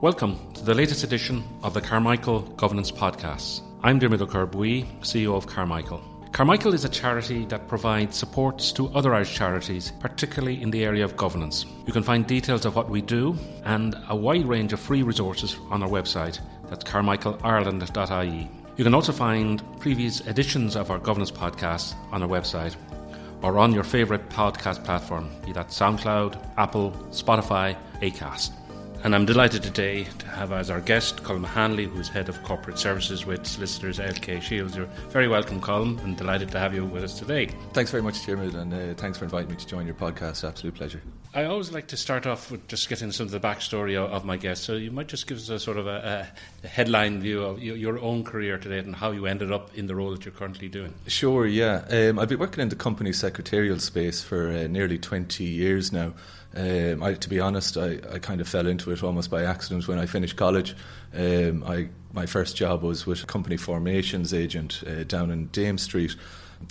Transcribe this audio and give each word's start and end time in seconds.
Welcome 0.00 0.52
to 0.54 0.62
the 0.62 0.74
latest 0.74 1.02
edition 1.02 1.42
of 1.62 1.72
the 1.72 1.80
Carmichael 1.80 2.40
Governance 2.40 2.90
Podcast. 2.90 3.62
I'm 3.82 3.98
Diarmaid 3.98 4.20
Ó 4.20 4.26
Corrbuí, 4.26 4.84
CEO 5.00 5.34
of 5.34 5.46
Carmichael. 5.46 6.02
Carmichael 6.32 6.74
is 6.74 6.84
a 6.84 6.88
charity 6.90 7.46
that 7.46 7.68
provides 7.68 8.16
supports 8.16 8.70
to 8.72 8.88
other 8.88 9.14
Irish 9.14 9.34
charities, 9.34 9.92
particularly 10.00 10.60
in 10.60 10.70
the 10.70 10.84
area 10.84 11.04
of 11.04 11.16
governance. 11.16 11.64
You 11.86 11.92
can 11.92 12.02
find 12.02 12.26
details 12.26 12.66
of 12.66 12.76
what 12.76 12.90
we 12.90 13.00
do 13.00 13.34
and 13.64 13.96
a 14.08 14.16
wide 14.16 14.46
range 14.46 14.72
of 14.74 14.80
free 14.80 15.02
resources 15.02 15.56
on 15.70 15.82
our 15.82 15.88
website. 15.88 16.38
That's 16.68 16.84
carmichaelireland.ie. 16.84 18.50
You 18.76 18.84
can 18.84 18.94
also 18.94 19.12
find 19.12 19.62
previous 19.78 20.20
editions 20.26 20.76
of 20.76 20.90
our 20.90 20.98
governance 20.98 21.30
podcast 21.30 21.94
on 22.10 22.22
our 22.22 22.28
website 22.28 22.74
or 23.42 23.58
on 23.58 23.72
your 23.72 23.84
favourite 23.84 24.28
podcast 24.28 24.84
platform, 24.84 25.30
be 25.46 25.52
that 25.52 25.68
SoundCloud, 25.68 26.36
Apple, 26.58 26.90
Spotify, 27.10 27.76
Acast. 28.00 28.50
And 29.04 29.14
I'm 29.14 29.26
delighted 29.26 29.62
today 29.62 30.04
to 30.04 30.26
have 30.28 30.50
as 30.50 30.70
our 30.70 30.80
guest 30.80 31.22
Colm 31.24 31.44
Hanley, 31.44 31.84
who's 31.84 32.08
Head 32.08 32.30
of 32.30 32.42
Corporate 32.42 32.78
Services 32.78 33.26
with 33.26 33.46
Solicitors 33.46 33.98
LK 33.98 34.40
Shields. 34.40 34.74
You're 34.74 34.86
very 35.10 35.28
welcome, 35.28 35.60
Colm, 35.60 36.02
and 36.02 36.16
delighted 36.16 36.50
to 36.52 36.58
have 36.58 36.74
you 36.74 36.86
with 36.86 37.04
us 37.04 37.18
today. 37.18 37.50
Thanks 37.74 37.90
very 37.90 38.02
much, 38.02 38.24
Chairman, 38.24 38.56
and 38.56 38.72
uh, 38.72 38.94
thanks 38.94 39.18
for 39.18 39.24
inviting 39.26 39.50
me 39.50 39.56
to 39.56 39.66
join 39.66 39.84
your 39.84 39.94
podcast. 39.94 40.48
Absolute 40.48 40.74
pleasure. 40.74 41.02
I 41.34 41.44
always 41.44 41.70
like 41.70 41.88
to 41.88 41.98
start 41.98 42.26
off 42.26 42.50
with 42.50 42.66
just 42.66 42.88
getting 42.88 43.12
some 43.12 43.26
of 43.26 43.32
the 43.32 43.40
backstory 43.40 43.94
of, 43.94 44.10
of 44.10 44.24
my 44.24 44.38
guest. 44.38 44.62
So 44.62 44.76
you 44.76 44.90
might 44.90 45.08
just 45.08 45.26
give 45.26 45.36
us 45.36 45.50
a 45.50 45.58
sort 45.58 45.76
of 45.76 45.86
a, 45.86 46.26
a 46.62 46.66
headline 46.66 47.20
view 47.20 47.42
of 47.42 47.62
your 47.62 47.98
own 47.98 48.24
career 48.24 48.56
today 48.56 48.78
and 48.78 48.96
how 48.96 49.10
you 49.10 49.26
ended 49.26 49.52
up 49.52 49.74
in 49.74 49.86
the 49.86 49.94
role 49.94 50.12
that 50.12 50.24
you're 50.24 50.32
currently 50.32 50.68
doing. 50.68 50.94
Sure, 51.08 51.44
yeah. 51.44 51.84
Um, 51.90 52.18
I've 52.18 52.30
been 52.30 52.38
working 52.38 52.62
in 52.62 52.70
the 52.70 52.76
company 52.76 53.12
secretarial 53.12 53.80
space 53.80 54.22
for 54.22 54.48
uh, 54.48 54.66
nearly 54.66 54.96
20 54.96 55.44
years 55.44 55.92
now. 55.92 56.14
Um, 56.56 57.02
I, 57.02 57.14
to 57.14 57.28
be 57.28 57.40
honest, 57.40 57.76
I, 57.76 57.98
I 58.12 58.18
kind 58.18 58.40
of 58.40 58.48
fell 58.48 58.66
into 58.66 58.92
it 58.92 59.02
almost 59.02 59.30
by 59.30 59.44
accident 59.44 59.88
when 59.88 59.98
I 59.98 60.06
finished 60.06 60.36
college. 60.36 60.76
Um, 61.12 61.64
I, 61.64 61.88
my 62.12 62.26
first 62.26 62.56
job 62.56 62.82
was 62.82 63.06
with 63.06 63.22
a 63.24 63.26
company 63.26 63.56
formations 63.56 64.32
agent 64.32 64.82
uh, 64.86 65.02
down 65.04 65.30
in 65.30 65.46
Dame 65.48 65.78
Street. 65.78 66.14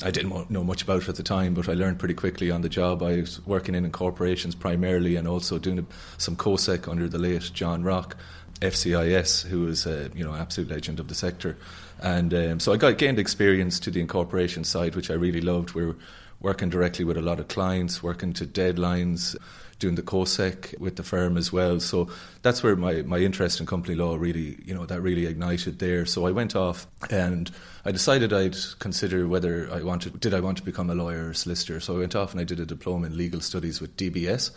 I 0.02 0.10
didn't 0.10 0.50
know 0.50 0.64
much 0.64 0.84
about 0.84 1.04
it 1.04 1.10
at 1.10 1.16
the 1.16 1.24
time, 1.24 1.54
but 1.54 1.68
I 1.68 1.74
learned 1.74 2.00
pretty 2.00 2.14
quickly 2.14 2.50
on 2.50 2.62
the 2.62 2.70
job. 2.70 3.04
I 3.04 3.20
was 3.20 3.46
working 3.46 3.76
in 3.76 3.90
corporations 3.92 4.56
primarily 4.56 5.18
and 5.18 5.28
also 5.28 5.60
doing 5.60 5.86
some 6.18 6.36
COSEC 6.36 6.88
under 6.88 7.08
the 7.08 7.20
late 7.20 7.52
John 7.54 7.84
Rock, 7.84 8.16
FCIS, 8.62 9.46
who 9.46 9.66
was 9.66 9.86
a 9.86 10.10
you 10.16 10.24
know 10.24 10.34
absolute 10.34 10.70
legend 10.72 11.00
of 11.00 11.10
the 11.10 11.16
sector. 11.16 11.58
And 12.02 12.34
um, 12.34 12.60
so 12.60 12.74
I 12.74 12.78
got 12.78 12.98
gained 12.98 13.20
experience 13.20 13.80
to 13.82 13.92
the 13.92 14.00
incorporation 14.00 14.64
side, 14.64 14.96
which 14.96 15.12
I 15.12 15.16
really 15.16 15.42
loved. 15.42 15.74
We 15.74 15.86
were 15.86 15.98
working 16.40 16.70
directly 16.70 17.06
with 17.06 17.18
a 17.18 17.22
lot 17.22 17.40
of 17.40 17.50
clients, 17.50 18.02
working 18.02 18.34
to 18.34 18.46
deadlines 18.46 19.36
doing 19.80 19.96
the 19.96 20.02
COSEC 20.02 20.80
with 20.80 20.96
the 20.96 21.04
firm 21.04 21.38
as 21.38 21.52
well. 21.52 21.80
So 21.80 22.10
that's 22.42 22.64
where 22.64 22.76
my, 22.76 23.02
my 23.02 23.20
interest 23.20 23.60
in 23.60 23.66
company 23.66 23.96
law 23.96 24.16
really, 24.16 24.58
you 24.64 24.74
know, 24.74 24.86
that 24.86 25.02
really 25.02 25.26
ignited 25.26 25.80
there. 25.80 26.06
So 26.06 26.28
I 26.28 26.32
went 26.32 26.56
off 26.56 26.88
and 27.10 27.52
I 27.86 27.92
decided 27.92 28.32
I'd 28.32 28.56
consider 28.80 29.28
whether 29.28 29.70
I 29.72 29.82
wanted, 29.82 30.20
did 30.20 30.34
I 30.34 30.40
want 30.40 30.58
to 30.58 30.64
become 30.64 30.90
a 30.90 30.96
lawyer 30.96 31.30
or 31.30 31.34
solicitor. 31.34 31.80
So 31.80 31.96
I 31.96 32.00
went 32.00 32.16
off 32.16 32.32
and 32.32 32.40
I 32.40 32.44
did 32.44 32.60
a 32.60 32.66
diploma 32.66 33.08
in 33.08 33.18
legal 33.18 33.42
studies 33.42 33.82
with 33.82 33.98
DBS. 33.98 34.52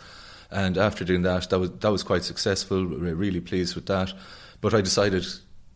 And 0.49 0.77
after 0.77 1.03
doing 1.03 1.23
that, 1.23 1.49
that 1.49 1.59
was, 1.59 1.71
that 1.71 1.91
was 1.91 2.03
quite 2.03 2.23
successful, 2.23 2.85
really 2.85 3.41
pleased 3.41 3.75
with 3.75 3.87
that. 3.87 4.13
But 4.61 4.73
I 4.73 4.81
decided 4.81 5.25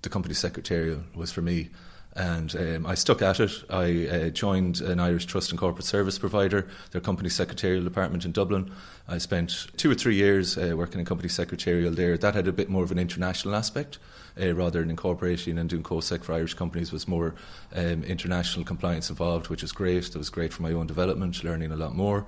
the 0.02 0.10
company 0.10 0.34
secretarial 0.34 1.02
was 1.14 1.32
for 1.32 1.42
me 1.42 1.70
and 2.16 2.56
um, 2.56 2.86
I 2.86 2.96
stuck 2.96 3.22
at 3.22 3.40
it. 3.40 3.52
I 3.70 4.08
uh, 4.08 4.30
joined 4.30 4.82
an 4.82 5.00
Irish 5.00 5.26
Trust 5.26 5.52
and 5.52 5.60
Corporate 5.60 5.86
Service 5.86 6.20
provider, 6.20 6.68
their 6.92 7.02
company 7.02 7.30
secretarial 7.30 7.84
department 7.84 8.26
in 8.26 8.32
Dublin. 8.32 8.72
I 9.08 9.18
spent 9.18 9.68
two 9.78 9.90
or 9.90 9.96
three 9.96 10.16
years 10.16 10.58
uh, 10.58 10.74
working 10.76 11.00
in 11.00 11.06
company 11.06 11.30
secretarial 11.30 11.94
there. 11.94 12.18
That 12.18 12.36
had 12.36 12.48
a 12.48 12.52
bit 12.52 12.70
more 12.70 12.84
of 12.84 12.92
an 12.92 13.00
international 13.00 13.56
aspect. 13.56 13.98
Uh, 14.40 14.54
rather 14.54 14.80
than 14.80 14.90
incorporating 14.90 15.58
and 15.58 15.70
doing 15.70 15.84
COSEC 15.84 16.24
for 16.24 16.32
Irish 16.32 16.54
companies 16.54 16.94
was 16.94 17.06
more 17.06 17.36
um, 17.76 18.02
international 18.06 18.64
compliance 18.64 19.10
involved, 19.10 19.50
which 19.50 19.62
was 19.62 19.74
great. 19.74 20.06
That 20.06 20.18
was 20.18 20.30
great 20.30 20.54
for 20.54 20.62
my 20.64 20.72
own 20.72 20.88
development, 20.88 21.44
learning 21.44 21.74
a 21.74 21.76
lot 21.76 21.96
more. 21.96 22.26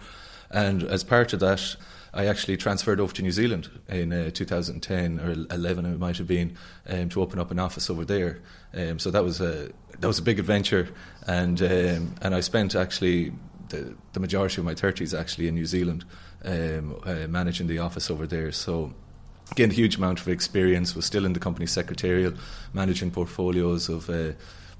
And 0.52 0.84
as 0.84 1.06
part 1.06 1.31
of 1.31 1.40
that, 1.40 1.78
I 2.13 2.28
actually 2.28 2.57
transferred 2.57 3.00
over 3.00 3.13
to 3.16 3.22
New 3.24 3.31
Zealand 3.31 3.69
in 3.90 4.13
uh, 4.13 4.29
2010 4.29 5.19
or 5.19 5.31
11, 5.53 5.85
it 5.85 6.00
might 6.00 6.18
have 6.18 6.28
been, 6.28 6.56
um, 6.88 7.09
to 7.09 7.22
open 7.22 7.40
up 7.40 7.50
an 7.50 7.59
office 7.59 7.90
over 7.90 8.06
there. 8.06 8.40
Um, 8.74 9.00
so 9.00 9.09
that 9.09 9.24
was 9.24 9.41
a 9.41 9.72
that 10.00 10.07
was 10.07 10.19
a 10.19 10.23
big 10.23 10.40
adventure, 10.40 10.90
and 11.28 11.62
um, 11.62 12.16
and 12.22 12.35
I 12.35 12.41
spent 12.41 12.75
actually 12.75 13.31
the, 13.69 13.96
the 14.13 14.19
majority 14.19 14.59
of 14.62 14.66
my 14.66 14.75
30s 14.75 15.18
actually 15.18 15.47
in 15.47 15.56
New 15.56 15.66
Zealand, 15.66 16.06
um, 16.44 17.00
uh, 17.03 17.28
managing 17.28 17.68
the 17.68 17.79
office 17.79 18.12
over 18.12 18.28
there. 18.28 18.52
So 18.52 18.94
gained 19.56 19.72
a 19.72 19.75
huge 19.75 19.97
amount 19.97 20.19
of 20.19 20.28
experience. 20.28 20.96
Was 20.96 21.06
still 21.06 21.25
in 21.25 21.34
the 21.34 21.40
company 21.40 21.66
secretarial, 21.66 22.34
managing 22.73 23.12
portfolios 23.12 23.90
of 23.90 24.09
uh, 24.09 24.34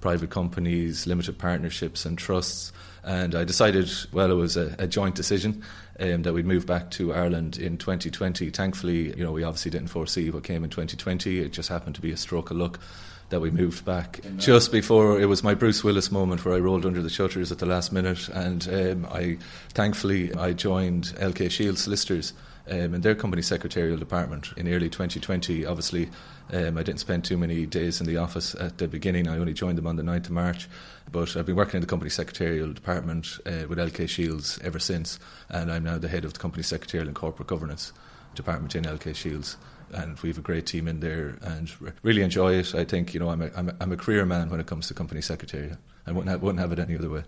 private 0.04 0.30
companies, 0.30 1.08
limited 1.08 1.38
partnerships, 1.38 2.06
and 2.06 2.18
trusts. 2.18 2.74
And 3.06 3.34
I 3.34 3.46
decided, 3.46 3.90
well, 4.12 4.32
it 4.32 4.36
was 4.36 4.58
a, 4.58 4.76
a 4.78 4.86
joint 4.86 5.16
decision 5.16 5.64
um, 5.98 6.24
that 6.24 6.34
we'd 6.34 6.46
move 6.46 6.66
back 6.66 6.92
to 6.92 7.14
Ireland 7.14 7.58
in 7.58 7.78
2020. 7.78 8.50
Thankfully, 8.50 9.16
you 9.18 9.24
know, 9.24 9.32
we 9.32 9.44
obviously 9.46 9.72
didn't 9.72 9.88
foresee 9.88 10.30
what 10.30 10.44
came 10.44 10.66
in 10.66 10.70
2020. 10.70 11.40
It 11.40 11.54
just 11.54 11.70
happened 11.70 11.96
to 11.96 12.02
be 12.02 12.12
a 12.12 12.18
stroke 12.18 12.52
of 12.52 12.58
luck 12.58 12.82
that 13.30 13.40
we 13.40 13.50
moved 13.50 13.86
back 13.86 14.20
just 14.38 14.74
before 14.74 15.20
it 15.20 15.26
was 15.26 15.42
my 15.42 15.54
Bruce 15.54 15.86
Willis 15.86 16.12
moment 16.12 16.44
where 16.44 16.54
I 16.54 16.60
rolled 16.60 16.86
under 16.86 17.02
the 17.02 17.10
shutters 17.10 17.50
at 17.52 17.60
the 17.60 17.66
last 17.66 17.94
minute, 17.94 18.28
and 18.28 18.68
um, 18.68 19.08
I 19.10 19.38
thankfully 19.70 20.36
I 20.36 20.52
joined 20.52 21.14
LK 21.18 21.50
Shields 21.50 21.82
solicitors 21.82 22.34
um, 22.70 22.94
in 22.94 23.02
their 23.02 23.16
company 23.16 23.42
secretarial 23.42 23.98
department 23.98 24.54
in 24.58 24.68
early 24.68 24.90
2020. 24.90 25.66
Obviously, 25.66 26.10
um, 26.52 26.78
I 26.78 26.84
didn't 26.84 27.00
spend 27.00 27.24
too 27.24 27.38
many 27.38 27.66
days 27.66 28.00
in 28.00 28.08
the 28.08 28.18
office 28.18 28.56
at 28.56 28.78
the 28.78 28.88
beginning. 28.88 29.28
I 29.28 29.38
only 29.38 29.54
joined 29.54 29.78
them 29.78 29.88
on 29.88 29.96
the 29.96 30.04
9th 30.04 30.26
of 30.26 30.32
March, 30.32 30.68
but 31.12 31.36
I've 31.36 31.46
been 31.46 31.56
working 31.56 31.76
in 31.76 31.82
the 31.82 31.88
company 31.88 32.10
secretarial 32.10 32.74
department 32.74 33.40
uh, 33.46 33.68
with 33.68 33.78
LK 33.78 34.10
Shields 34.10 34.60
ever 34.64 34.80
since, 34.80 35.20
and 35.50 35.72
I'm 35.72 35.84
now 35.84 35.98
the 35.98 36.08
head 36.08 36.26
of 36.26 36.34
the 36.34 36.40
company 36.40 36.64
secretarial 36.64 37.08
and 37.08 37.16
corporate 37.16 37.48
governance 37.48 37.94
department 38.36 38.76
in 38.76 38.84
LK 38.84 39.16
Shields 39.16 39.58
and 39.94 40.20
we 40.22 40.30
have 40.30 40.38
a 40.38 40.42
great 40.42 40.66
team 40.66 40.88
in 40.88 41.00
there 41.00 41.38
and 41.42 41.72
really 42.02 42.24
enjoy 42.24 42.54
it. 42.54 42.74
I 42.74 42.84
think 42.84 43.14
you 43.14 43.20
know 43.20 43.30
I'm 43.30 43.42
a, 43.42 43.76
I'm 43.80 43.92
a, 43.92 43.98
career 43.98 44.26
man 44.26 44.50
when 44.50 44.60
it 44.60 44.66
comes 44.66 44.88
to 44.88 44.94
company 44.94 45.22
secretary. 45.22 45.72
I 46.08 46.12
wouldn't 46.12 46.30
have, 46.30 46.42
wouldn't 46.42 46.60
have 46.60 46.72
it 46.72 46.80
any 46.80 46.98
other 46.98 47.10
way. 47.10 47.24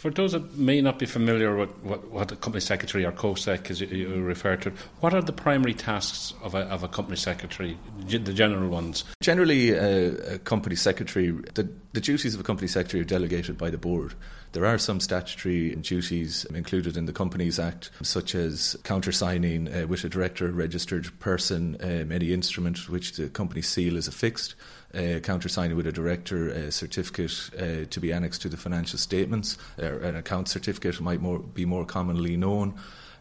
For 0.00 0.10
those 0.10 0.32
that 0.32 0.56
may 0.56 0.80
not 0.80 0.98
be 0.98 1.04
familiar 1.04 1.54
with 1.54 1.68
what, 1.82 2.10
what 2.10 2.32
a 2.32 2.36
company 2.36 2.62
secretary 2.62 3.04
or 3.04 3.12
COSEC, 3.12 3.70
as 3.70 3.82
you, 3.82 3.86
you 3.88 4.22
refer 4.22 4.56
to, 4.56 4.72
what 5.00 5.12
are 5.12 5.20
the 5.20 5.34
primary 5.34 5.74
tasks 5.74 6.32
of 6.42 6.54
a, 6.54 6.60
of 6.60 6.82
a 6.82 6.88
company 6.88 7.18
secretary, 7.18 7.76
the 8.06 8.32
general 8.32 8.70
ones? 8.70 9.04
Generally, 9.20 9.78
uh, 9.78 10.36
a 10.36 10.38
company 10.38 10.74
secretary, 10.74 11.32
the, 11.52 11.68
the 11.92 12.00
duties 12.00 12.32
of 12.34 12.40
a 12.40 12.42
company 12.42 12.66
secretary 12.66 13.02
are 13.02 13.04
delegated 13.04 13.58
by 13.58 13.68
the 13.68 13.76
board. 13.76 14.14
There 14.52 14.64
are 14.64 14.78
some 14.78 15.00
statutory 15.00 15.74
duties 15.76 16.46
included 16.46 16.96
in 16.96 17.04
the 17.04 17.12
Companies 17.12 17.58
Act, 17.58 17.90
such 18.02 18.34
as 18.34 18.78
countersigning 18.84 19.68
uh, 19.68 19.86
with 19.86 20.02
a 20.04 20.08
director 20.08 20.50
registered 20.50 21.10
person 21.20 21.76
um, 21.82 22.10
any 22.10 22.32
instrument 22.32 22.88
which 22.88 23.12
the 23.12 23.28
company 23.28 23.60
seal 23.60 23.98
is 23.98 24.08
affixed 24.08 24.54
uh, 24.94 25.20
countersigning 25.20 25.76
with 25.76 25.86
a 25.86 25.92
director 25.92 26.50
uh, 26.50 26.70
certificate 26.70 27.50
uh, 27.58 27.84
to 27.90 28.00
be 28.00 28.12
annexed 28.12 28.42
to 28.42 28.48
the 28.48 28.56
financial 28.56 28.98
statements. 28.98 29.56
an 29.78 30.16
account 30.16 30.48
certificate 30.48 31.00
might 31.00 31.20
more, 31.20 31.38
be 31.38 31.64
more 31.64 31.84
commonly 31.84 32.36
known. 32.36 32.74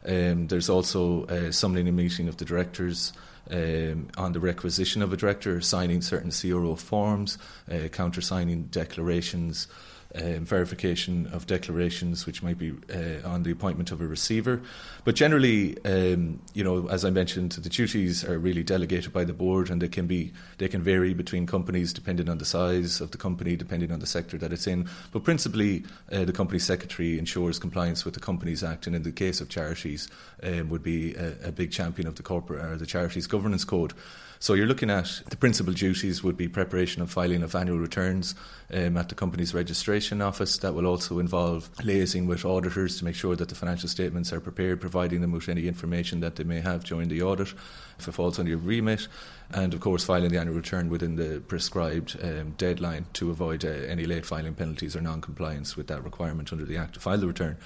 Um, 0.05 0.47
there's 0.47 0.69
also 0.69 1.25
uh, 1.25 1.51
summoning 1.51 1.87
a 1.87 1.91
meeting 1.91 2.27
of 2.27 2.37
the 2.37 2.45
directors. 2.45 3.13
Um, 3.51 4.09
on 4.15 4.33
the 4.33 4.39
requisition 4.39 5.01
of 5.01 5.11
a 5.11 5.17
director, 5.17 5.59
signing 5.59 6.03
certain 6.03 6.29
CRO 6.29 6.75
forms, 6.75 7.39
uh, 7.71 7.87
countersigning 7.87 8.65
declarations, 8.65 9.67
um, 10.15 10.45
verification 10.45 11.27
of 11.27 11.45
declarations, 11.45 12.25
which 12.25 12.41
might 12.41 12.57
be 12.57 12.73
uh, 12.93 13.27
on 13.27 13.43
the 13.43 13.51
appointment 13.51 13.91
of 13.91 14.01
a 14.01 14.07
receiver. 14.07 14.61
But 15.03 15.15
generally, 15.15 15.77
um, 15.85 16.39
you 16.53 16.63
know, 16.63 16.87
as 16.89 17.05
I 17.05 17.09
mentioned, 17.09 17.51
the 17.51 17.69
duties 17.69 18.23
are 18.23 18.39
really 18.39 18.63
delegated 18.63 19.13
by 19.13 19.23
the 19.23 19.33
board, 19.33 19.69
and 19.69 19.81
they 19.81 19.87
can 19.87 20.07
be 20.07 20.33
they 20.57 20.67
can 20.67 20.81
vary 20.81 21.13
between 21.13 21.45
companies 21.45 21.93
depending 21.93 22.29
on 22.29 22.37
the 22.37 22.45
size 22.45 23.01
of 23.01 23.11
the 23.11 23.17
company, 23.17 23.55
depending 23.55 23.91
on 23.91 23.99
the 23.99 24.07
sector 24.07 24.37
that 24.37 24.51
it's 24.51 24.67
in. 24.67 24.89
But 25.11 25.23
principally, 25.23 25.83
uh, 26.11 26.25
the 26.25 26.33
company 26.33 26.59
secretary 26.59 27.19
ensures 27.19 27.59
compliance 27.59 28.05
with 28.05 28.13
the 28.13 28.19
Companies 28.19 28.63
Act, 28.63 28.87
and 28.87 28.95
in 28.95 29.03
the 29.03 29.11
case 29.11 29.41
of 29.41 29.49
charities, 29.49 30.07
um, 30.43 30.69
would 30.69 30.83
be 30.83 31.15
a, 31.15 31.49
a 31.49 31.51
big 31.51 31.71
champion 31.71 32.07
of 32.07 32.15
the 32.15 32.23
corporate 32.23 32.65
or 32.65 32.77
the 32.77 32.85
Charities 32.85 33.27
Governance 33.27 33.63
Code. 33.63 33.93
So 34.41 34.53
you're 34.53 34.67
looking 34.67 34.89
at 34.89 35.21
the 35.29 35.35
principal 35.35 35.73
duties 35.73 36.23
would 36.23 36.37
be 36.37 36.47
preparation 36.47 37.01
of 37.01 37.11
filing 37.11 37.43
of 37.43 37.53
annual 37.55 37.77
returns 37.77 38.35
um, 38.73 38.97
at 38.97 39.09
the 39.09 39.15
company's 39.15 39.53
registration 39.53 40.21
office. 40.21 40.57
That 40.57 40.73
will 40.73 40.85
also 40.85 41.19
involve 41.19 41.69
liaising 41.77 42.27
with 42.27 42.45
auditors 42.45 42.97
to 42.99 43.05
make 43.05 43.15
sure 43.15 43.35
that 43.35 43.49
the 43.49 43.55
financial 43.55 43.89
statements 43.89 44.31
are 44.33 44.39
prepared, 44.39 44.81
providing 44.81 45.21
them 45.21 45.31
with 45.31 45.49
any 45.49 45.67
information 45.67 46.19
that 46.21 46.35
they 46.35 46.43
may 46.43 46.59
have 46.61 46.83
during 46.83 47.09
the 47.09 47.21
audit 47.21 47.53
if 47.99 48.07
it 48.07 48.11
falls 48.11 48.39
under 48.39 48.49
your 48.49 48.59
remit. 48.59 49.07
And 49.51 49.73
of 49.73 49.79
course, 49.79 50.03
filing 50.03 50.29
the 50.29 50.39
annual 50.39 50.55
return 50.55 50.89
within 50.89 51.15
the 51.15 51.41
prescribed 51.47 52.17
um, 52.23 52.51
deadline 52.51 53.07
to 53.13 53.31
avoid 53.31 53.65
uh, 53.65 53.69
any 53.69 54.05
late 54.05 54.25
filing 54.25 54.53
penalties 54.53 54.95
or 54.95 55.01
non 55.01 55.21
compliance 55.21 55.75
with 55.75 55.87
that 55.87 56.03
requirement 56.03 56.51
under 56.51 56.65
the 56.65 56.77
Act 56.77 56.93
to 56.93 56.99
file 56.99 57.17
the 57.17 57.27
return. 57.27 57.57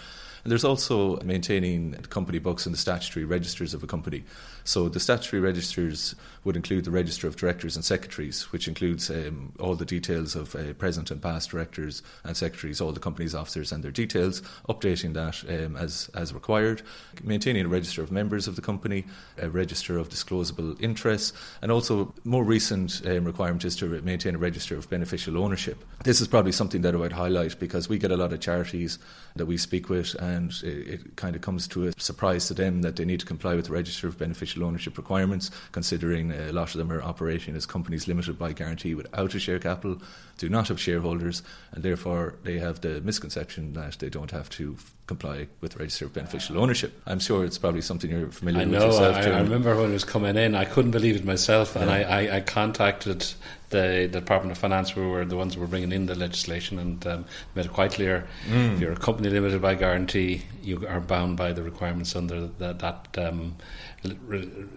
And 0.43 0.51
there's 0.51 0.65
also 0.65 1.21
maintaining 1.21 1.93
company 2.09 2.37
books 2.37 2.65
and 2.65 2.73
the 2.73 2.79
statutory 2.79 3.23
registers 3.23 3.73
of 3.73 3.81
a 3.81 3.87
company. 3.87 4.23
So 4.65 4.89
the 4.89 4.99
statutory 4.99 5.41
registers 5.41 6.15
would 6.43 6.57
include 6.57 6.83
the 6.83 6.91
register 6.91 7.27
of 7.27 7.37
directors 7.37 7.77
and 7.77 7.85
secretaries, 7.85 8.51
which 8.51 8.67
includes 8.67 9.09
um, 9.09 9.53
all 9.59 9.75
the 9.75 9.85
details 9.85 10.35
of 10.35 10.53
uh, 10.55 10.73
present 10.93 11.09
and 11.09 11.23
past 11.23 11.49
directors 11.49 12.03
and 12.23 12.37
secretaries, 12.37 12.79
all 12.79 12.91
the 12.91 12.99
company's 12.99 13.33
officers 13.33 13.71
and 13.71 13.83
their 13.83 13.89
details, 13.89 14.43
updating 14.69 15.13
that 15.13 15.43
um, 15.49 15.75
as, 15.75 16.07
as 16.13 16.35
required, 16.35 16.83
maintaining 17.23 17.65
a 17.65 17.67
register 17.67 18.03
of 18.03 18.11
members 18.11 18.47
of 18.47 18.55
the 18.55 18.61
company, 18.61 19.03
a 19.39 19.49
register 19.49 19.97
of 19.97 20.07
disclosable 20.09 20.79
interests, 20.79 21.33
and 21.63 21.71
also 21.71 22.13
more 22.25 22.43
recent 22.43 23.01
um, 23.07 23.25
requirement 23.25 23.65
is 23.65 23.75
to 23.75 23.87
maintain 24.03 24.35
a 24.35 24.37
register 24.37 24.77
of 24.77 24.87
beneficial 24.87 25.35
ownership. 25.35 25.83
This 26.03 26.21
is 26.21 26.27
probably 26.27 26.51
something 26.51 26.83
that 26.83 26.93
I 26.93 26.97
would 26.97 27.11
highlight 27.11 27.59
because 27.59 27.89
we 27.89 27.97
get 27.97 28.11
a 28.11 28.17
lot 28.17 28.31
of 28.31 28.39
charities 28.39 28.99
that 29.35 29.47
we 29.47 29.57
speak 29.57 29.89
with, 29.89 30.13
and 30.21 30.51
it, 30.63 30.87
it 30.87 31.15
kind 31.15 31.35
of 31.35 31.41
comes 31.41 31.67
to 31.69 31.87
a 31.87 31.93
surprise 31.97 32.47
to 32.49 32.53
them 32.53 32.83
that 32.83 32.97
they 32.97 33.05
need 33.05 33.21
to 33.21 33.25
comply 33.25 33.55
with 33.55 33.65
the 33.65 33.73
register 33.73 34.07
of 34.07 34.19
beneficial 34.19 34.63
ownership 34.63 34.95
requirements, 34.95 35.49
considering 35.71 36.31
a 36.31 36.51
lot 36.51 36.75
of 36.75 36.77
them 36.77 36.91
are 36.91 37.01
operating 37.01 37.55
as 37.55 37.65
companies 37.65 38.07
limited 38.07 38.37
by 38.37 38.53
guarantee 38.53 38.93
without 38.93 39.33
a 39.33 39.39
share 39.39 39.57
capital, 39.57 39.99
do 40.37 40.49
not 40.49 40.67
have 40.67 40.79
shareholders, 40.79 41.43
and 41.71 41.83
therefore 41.83 42.35
they 42.43 42.59
have 42.59 42.81
the 42.81 43.01
misconception 43.01 43.73
that 43.73 43.99
they 43.99 44.09
don't 44.09 44.31
have 44.31 44.49
to 44.51 44.77
comply 45.05 45.47
with 45.61 45.73
the 45.73 45.79
register 45.79 46.05
of 46.05 46.13
beneficial 46.13 46.57
ownership. 46.59 47.01
I'm 47.05 47.19
sure 47.19 47.45
it's 47.45 47.57
probably 47.57 47.81
something 47.81 48.09
you're 48.09 48.31
familiar 48.31 48.61
I 48.61 48.65
with 48.65 48.79
know, 48.79 48.85
yourself. 48.87 49.17
I, 49.17 49.31
I 49.31 49.41
remember 49.41 49.75
when 49.75 49.89
it 49.89 49.93
was 49.93 50.03
coming 50.03 50.35
in, 50.35 50.55
I 50.55 50.65
couldn't 50.65 50.91
believe 50.91 51.15
it 51.15 51.25
myself, 51.25 51.75
and 51.75 51.89
I, 51.89 52.01
I, 52.01 52.35
I, 52.37 52.41
contacted 52.41 53.25
the, 53.73 54.07
the, 54.11 54.19
Department 54.19 54.51
of 54.51 54.57
Finance, 54.57 54.95
we 54.95 55.05
were 55.05 55.25
the 55.25 55.35
ones 55.35 55.55
who 55.55 55.61
were 55.61 55.67
bringing 55.67 55.91
in 55.91 56.05
the 56.05 56.15
legislation, 56.15 56.79
and 56.79 57.05
um, 57.05 57.25
made 57.55 57.65
it 57.65 57.73
quite 57.73 57.91
clear 57.91 58.25
mm. 58.47 58.73
if 58.73 58.79
you're 58.79 58.93
a 58.93 58.95
company 58.97 59.29
limited 59.29 59.61
by 59.61 59.75
guarantee, 59.75 60.43
you 60.61 60.87
are 60.87 61.01
bound 61.01 61.35
by 61.35 61.51
the 61.51 61.63
requirements 61.63 62.15
under 62.15 62.47
that. 62.59 62.79
that 62.79 63.17
um, 63.17 63.55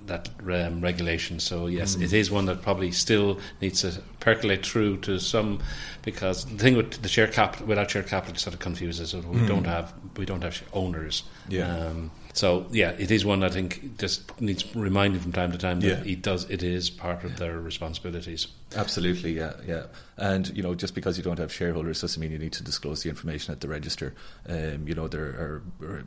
that 0.06 0.28
um, 0.48 0.80
regulation. 0.80 1.40
So 1.40 1.66
yes, 1.66 1.96
mm. 1.96 2.02
it 2.02 2.12
is 2.12 2.30
one 2.30 2.46
that 2.46 2.62
probably 2.62 2.92
still 2.92 3.40
needs 3.60 3.80
to 3.80 4.00
percolate 4.20 4.64
through 4.64 4.98
to 4.98 5.18
some, 5.18 5.60
because 6.02 6.44
the 6.44 6.58
thing 6.58 6.76
with 6.76 7.02
the 7.02 7.08
share 7.08 7.26
capital, 7.26 7.66
without 7.66 7.90
share 7.90 8.04
capital, 8.04 8.34
it 8.34 8.38
sort 8.38 8.54
of 8.54 8.60
confuses. 8.60 9.14
We 9.14 9.20
mm. 9.20 9.48
don't 9.48 9.64
have 9.64 9.92
we 10.16 10.26
don't 10.26 10.42
have 10.42 10.62
owners. 10.72 11.24
Yeah. 11.48 11.88
Um, 11.88 12.10
so 12.36 12.66
yeah, 12.70 12.90
it 12.90 13.10
is 13.10 13.24
one 13.24 13.42
I 13.42 13.48
think 13.48 13.98
just 13.98 14.40
needs 14.40 14.76
reminding 14.76 15.20
from 15.20 15.32
time 15.32 15.52
to 15.52 15.58
time 15.58 15.80
that 15.80 16.06
yeah. 16.06 16.12
it 16.12 16.20
does 16.20 16.44
it 16.50 16.62
is 16.62 16.90
part 16.90 17.24
of 17.24 17.38
their 17.38 17.58
responsibilities. 17.58 18.46
Absolutely, 18.76 19.32
yeah, 19.32 19.54
yeah. 19.66 19.84
And 20.18 20.54
you 20.54 20.62
know, 20.62 20.74
just 20.74 20.94
because 20.94 21.16
you 21.16 21.24
don't 21.24 21.38
have 21.38 21.50
shareholders 21.52 22.02
doesn't 22.02 22.20
mean 22.20 22.32
you 22.32 22.38
need 22.38 22.52
to 22.52 22.62
disclose 22.62 23.02
the 23.02 23.08
information 23.08 23.52
at 23.52 23.62
the 23.62 23.68
register. 23.68 24.14
Um, 24.46 24.86
you 24.86 24.94
know, 24.94 25.08
there 25.08 25.24
are, 25.24 25.62
are 25.82 26.04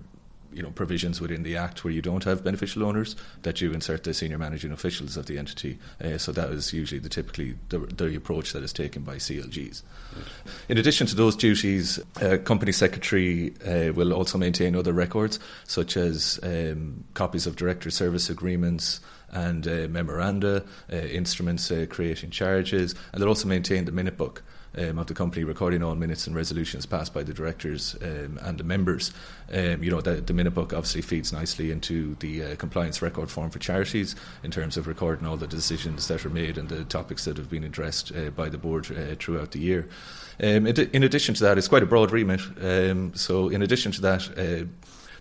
you 0.53 0.63
know 0.63 0.71
provisions 0.71 1.21
within 1.21 1.43
the 1.43 1.55
act 1.55 1.83
where 1.83 1.93
you 1.93 2.01
don't 2.01 2.23
have 2.23 2.43
beneficial 2.43 2.83
owners 2.83 3.15
that 3.43 3.61
you 3.61 3.71
insert 3.71 4.03
the 4.03 4.13
senior 4.13 4.37
managing 4.37 4.71
officials 4.71 5.17
of 5.17 5.25
the 5.25 5.37
entity. 5.37 5.77
Uh, 6.03 6.17
so 6.17 6.31
that 6.31 6.49
is 6.49 6.73
usually 6.73 6.99
the 6.99 7.09
typically 7.09 7.55
the, 7.69 7.79
the, 7.79 8.15
approach 8.15 8.53
that 8.53 8.63
is 8.63 8.73
taken 8.73 9.03
by 9.03 9.15
CLGs. 9.15 9.81
In 10.67 10.77
addition 10.77 11.07
to 11.07 11.15
those 11.15 11.35
duties, 11.35 11.99
uh, 12.21 12.37
company 12.37 12.71
secretary 12.71 13.53
uh, 13.65 13.93
will 13.93 14.13
also 14.13 14.37
maintain 14.37 14.75
other 14.75 14.93
records 14.93 15.39
such 15.65 15.95
as 15.95 16.39
um, 16.43 17.03
copies 17.13 17.47
of 17.47 17.55
director 17.55 17.89
service 17.91 18.29
agreements 18.29 18.99
and 19.31 19.67
uh, 19.67 19.87
memoranda, 19.89 20.65
uh, 20.91 20.95
instruments 20.95 21.71
uh, 21.71 21.85
creating 21.89 22.31
charges, 22.31 22.95
and 23.13 23.21
they'll 23.21 23.29
also 23.29 23.47
maintain 23.47 23.85
the 23.85 23.91
minute 23.91 24.17
book 24.17 24.43
um, 24.77 24.99
of 24.99 25.07
the 25.07 25.13
company, 25.13 25.43
recording 25.43 25.83
all 25.83 25.95
minutes 25.95 26.27
and 26.27 26.35
resolutions 26.35 26.85
passed 26.85 27.13
by 27.13 27.23
the 27.23 27.33
directors 27.33 27.95
um, 28.01 28.39
and 28.41 28.57
the 28.57 28.63
members. 28.63 29.11
Um, 29.51 29.83
you 29.83 29.91
know, 29.91 30.01
the, 30.01 30.21
the, 30.21 30.33
minute 30.33 30.53
book 30.53 30.73
obviously 30.73 31.01
feeds 31.01 31.33
nicely 31.33 31.71
into 31.71 32.15
the 32.15 32.43
uh, 32.43 32.55
compliance 32.55 33.01
record 33.01 33.29
form 33.29 33.49
for 33.49 33.59
charities 33.59 34.15
in 34.43 34.51
terms 34.51 34.77
of 34.77 34.87
recording 34.87 35.25
all 35.25 35.37
the 35.37 35.47
decisions 35.47 36.07
that 36.07 36.25
are 36.25 36.29
made 36.29 36.57
and 36.57 36.69
the 36.69 36.83
topics 36.85 37.25
that 37.25 37.37
have 37.37 37.49
been 37.49 37.63
addressed 37.63 38.11
uh, 38.15 38.29
by 38.29 38.49
the 38.49 38.57
board 38.57 38.85
uh, 38.91 39.15
throughout 39.15 39.51
the 39.51 39.59
year. 39.59 39.89
Um, 40.41 40.67
in 40.67 41.03
addition 41.03 41.35
to 41.35 41.43
that, 41.43 41.57
it's 41.57 41.67
quite 41.67 41.83
a 41.83 41.87
broad 41.87 42.11
remit. 42.11 42.41
Um, 42.61 43.13
so, 43.13 43.49
in 43.49 43.61
addition 43.61 43.91
to 43.93 44.01
that, 44.01 44.29
uh, 44.37 44.65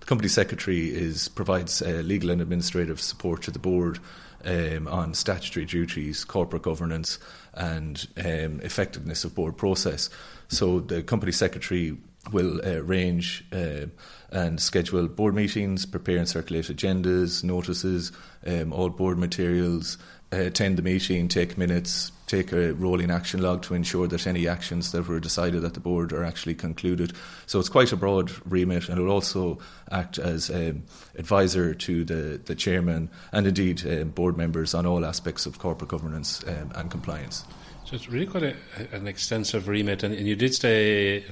company 0.09 0.29
secretary 0.29 0.89
is 0.89 1.29
provides 1.29 1.83
uh, 1.83 2.01
legal 2.03 2.31
and 2.31 2.41
administrative 2.41 2.99
support 2.99 3.43
to 3.43 3.51
the 3.51 3.59
board 3.59 3.99
um, 4.43 4.89
on 4.89 5.13
statutory 5.13 5.67
duties, 5.67 6.25
corporate 6.25 6.63
governance, 6.63 7.19
and 7.53 8.09
um, 8.17 8.59
effectiveness 8.63 9.25
of 9.25 9.35
board 9.35 9.59
process. 9.59 10.09
So 10.49 10.81
the 10.81 11.03
company 11.03 11.31
secretary 11.31 11.99
will 12.33 12.59
uh, 12.65 12.77
arrange 12.77 13.45
uh, 13.53 13.87
and 14.31 14.59
schedule 14.59 15.09
board 15.09 15.35
meetings, 15.35 15.85
prepare 15.85 16.17
and 16.17 16.29
circulate 16.29 16.67
agendas, 16.67 17.45
notices, 17.45 18.11
um, 18.47 18.73
all 18.73 18.89
board 18.89 19.19
materials, 19.19 19.99
attend 20.31 20.77
the 20.77 20.83
meeting, 20.83 21.29
take 21.29 21.57
minutes, 21.57 22.13
take 22.27 22.53
a 22.53 22.75
rolling 22.75 23.11
action 23.11 23.41
log 23.41 23.63
to 23.63 23.75
ensure 23.75 24.07
that 24.07 24.27
any 24.27 24.47
actions 24.47 24.93
that 24.93 25.09
were 25.09 25.21
decided 25.21 25.65
at 25.65 25.75
the 25.75 25.81
board 25.81 26.13
are 26.13 26.25
actually 26.25 26.55
concluded. 26.55 27.13
So 27.47 27.59
it's 27.59 27.71
quite 27.71 27.93
a 27.93 27.97
broad 27.97 28.31
remit, 28.45 28.89
and 28.89 28.99
it 28.99 29.03
will 29.03 29.11
also 29.11 29.59
act 29.91 30.19
as 30.19 30.51
um, 30.51 30.83
advisor 31.17 31.75
to 31.75 32.05
the, 32.05 32.41
the 32.45 32.55
chairman 32.55 33.09
and 33.33 33.47
indeed 33.47 33.87
um, 33.87 34.11
board 34.11 34.37
members 34.37 34.75
on 34.75 34.85
all 34.85 35.05
aspects 35.05 35.47
of 35.47 35.59
corporate 35.59 35.89
governance 35.89 36.45
um, 36.47 36.73
and 36.75 36.91
compliance. 36.91 37.45
So 37.87 37.97
it's 37.97 38.11
really 38.11 38.27
quite 38.27 38.43
a, 38.43 38.55
an 38.93 39.09
extensive 39.09 39.67
remit, 39.67 40.03
and, 40.03 40.15
and 40.15 40.29
you 40.29 40.37
did 40.37 40.55
say 40.55 41.25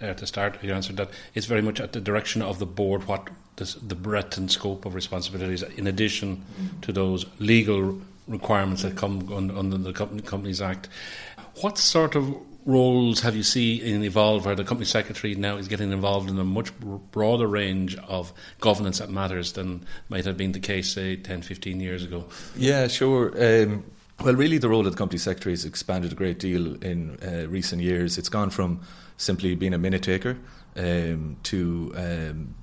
uh, 0.00 0.04
at 0.06 0.16
the 0.16 0.26
start 0.26 0.56
of 0.56 0.64
your 0.64 0.74
answer 0.74 0.94
that 0.94 1.10
it's 1.34 1.44
very 1.44 1.60
much 1.60 1.78
at 1.78 1.92
the 1.92 2.00
direction 2.00 2.40
of 2.40 2.58
the 2.58 2.64
board 2.64 3.06
what 3.06 3.28
this, 3.56 3.74
the 3.74 3.94
breadth 3.94 4.38
and 4.38 4.50
scope 4.50 4.86
of 4.86 4.94
responsibilities, 4.94 5.62
in 5.62 5.86
addition 5.86 6.42
to 6.80 6.92
those 6.92 7.26
legal 7.38 8.00
requirements 8.30 8.82
that 8.82 8.96
come 8.96 9.30
under 9.32 9.76
the 9.76 9.92
Companies 9.92 10.62
Act. 10.62 10.88
What 11.60 11.76
sort 11.76 12.14
of 12.14 12.34
roles 12.64 13.20
have 13.20 13.34
you 13.34 13.42
seen 13.42 13.82
in 13.82 14.04
evolve 14.04 14.44
where 14.44 14.54
the 14.54 14.64
company 14.64 14.84
secretary 14.84 15.34
now 15.34 15.56
is 15.56 15.66
getting 15.66 15.92
involved 15.92 16.30
in 16.30 16.38
a 16.38 16.44
much 16.44 16.72
broader 17.10 17.46
range 17.46 17.96
of 18.06 18.32
governance 18.60 18.98
that 18.98 19.10
matters 19.10 19.52
than 19.52 19.84
might 20.08 20.24
have 20.24 20.36
been 20.36 20.52
the 20.52 20.60
case 20.60 20.92
say 20.92 21.16
10 21.16 21.42
15 21.42 21.80
years 21.80 22.04
ago? 22.04 22.26
Yeah 22.56 22.86
sure. 22.86 23.32
Um, 23.36 23.84
well 24.22 24.34
really 24.34 24.58
the 24.58 24.68
role 24.68 24.86
of 24.86 24.92
the 24.92 24.98
company 24.98 25.18
secretary 25.18 25.52
has 25.52 25.64
expanded 25.64 26.12
a 26.12 26.14
great 26.14 26.38
deal 26.38 26.74
in 26.82 27.18
uh, 27.22 27.48
recent 27.48 27.82
years. 27.82 28.18
It's 28.18 28.28
gone 28.28 28.50
from 28.50 28.80
simply 29.16 29.54
being 29.54 29.74
a 29.74 29.78
minute 29.78 30.02
taker 30.02 30.36
um, 30.76 31.36
to 31.44 31.92
um, 31.96 32.54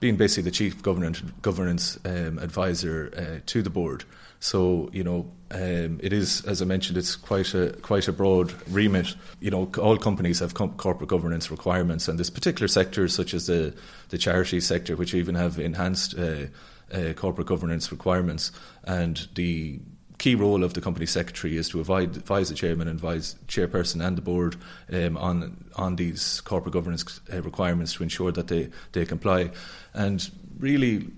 being 0.00 0.16
basically 0.16 0.44
the 0.44 0.50
chief 0.50 0.82
governance, 0.82 1.20
governance 1.42 1.98
um, 2.04 2.38
advisor 2.38 3.10
uh, 3.16 3.40
to 3.46 3.62
the 3.62 3.70
board 3.70 4.04
so 4.40 4.88
you 4.92 5.02
know, 5.02 5.30
um, 5.50 5.98
it 6.02 6.12
is 6.12 6.44
as 6.44 6.62
I 6.62 6.64
mentioned, 6.64 6.98
it's 6.98 7.16
quite 7.16 7.54
a 7.54 7.72
quite 7.82 8.08
a 8.08 8.12
broad 8.12 8.54
remit. 8.68 9.14
You 9.40 9.50
know, 9.50 9.70
all 9.78 9.96
companies 9.96 10.38
have 10.40 10.54
com- 10.54 10.76
corporate 10.76 11.10
governance 11.10 11.50
requirements, 11.50 12.08
and 12.08 12.18
there's 12.18 12.30
particular 12.30 12.68
sectors 12.68 13.14
such 13.14 13.34
as 13.34 13.46
the 13.46 13.74
the 14.10 14.18
charity 14.18 14.60
sector, 14.60 14.96
which 14.96 15.14
even 15.14 15.34
have 15.34 15.58
enhanced 15.58 16.16
uh, 16.18 16.46
uh, 16.92 17.12
corporate 17.14 17.46
governance 17.46 17.90
requirements. 17.90 18.52
And 18.84 19.28
the 19.34 19.80
key 20.18 20.34
role 20.34 20.64
of 20.64 20.74
the 20.74 20.80
company 20.80 21.06
secretary 21.06 21.56
is 21.56 21.68
to 21.68 21.80
advise, 21.80 22.16
advise 22.16 22.48
the 22.48 22.54
chairman 22.54 22.88
and 22.88 22.96
advise 22.96 23.36
chairperson 23.46 24.04
and 24.04 24.16
the 24.16 24.22
board 24.22 24.56
um, 24.92 25.16
on 25.16 25.64
on 25.76 25.96
these 25.96 26.40
corporate 26.42 26.74
governance 26.74 27.20
uh, 27.32 27.40
requirements 27.42 27.94
to 27.94 28.02
ensure 28.02 28.32
that 28.32 28.48
they 28.48 28.68
they 28.92 29.04
comply. 29.04 29.50
And 29.94 30.28
really, 30.58 31.10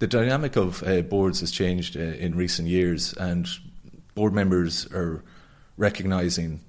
the 0.00 0.06
dynamic 0.06 0.56
of 0.56 0.82
uh, 0.82 1.02
boards 1.02 1.40
has 1.40 1.50
changed 1.50 1.96
uh, 1.96 2.00
in 2.00 2.34
recent 2.34 2.66
years, 2.66 3.12
and 3.14 3.46
board 4.14 4.32
members 4.32 4.86
are 4.92 5.22
recognising 5.76 6.60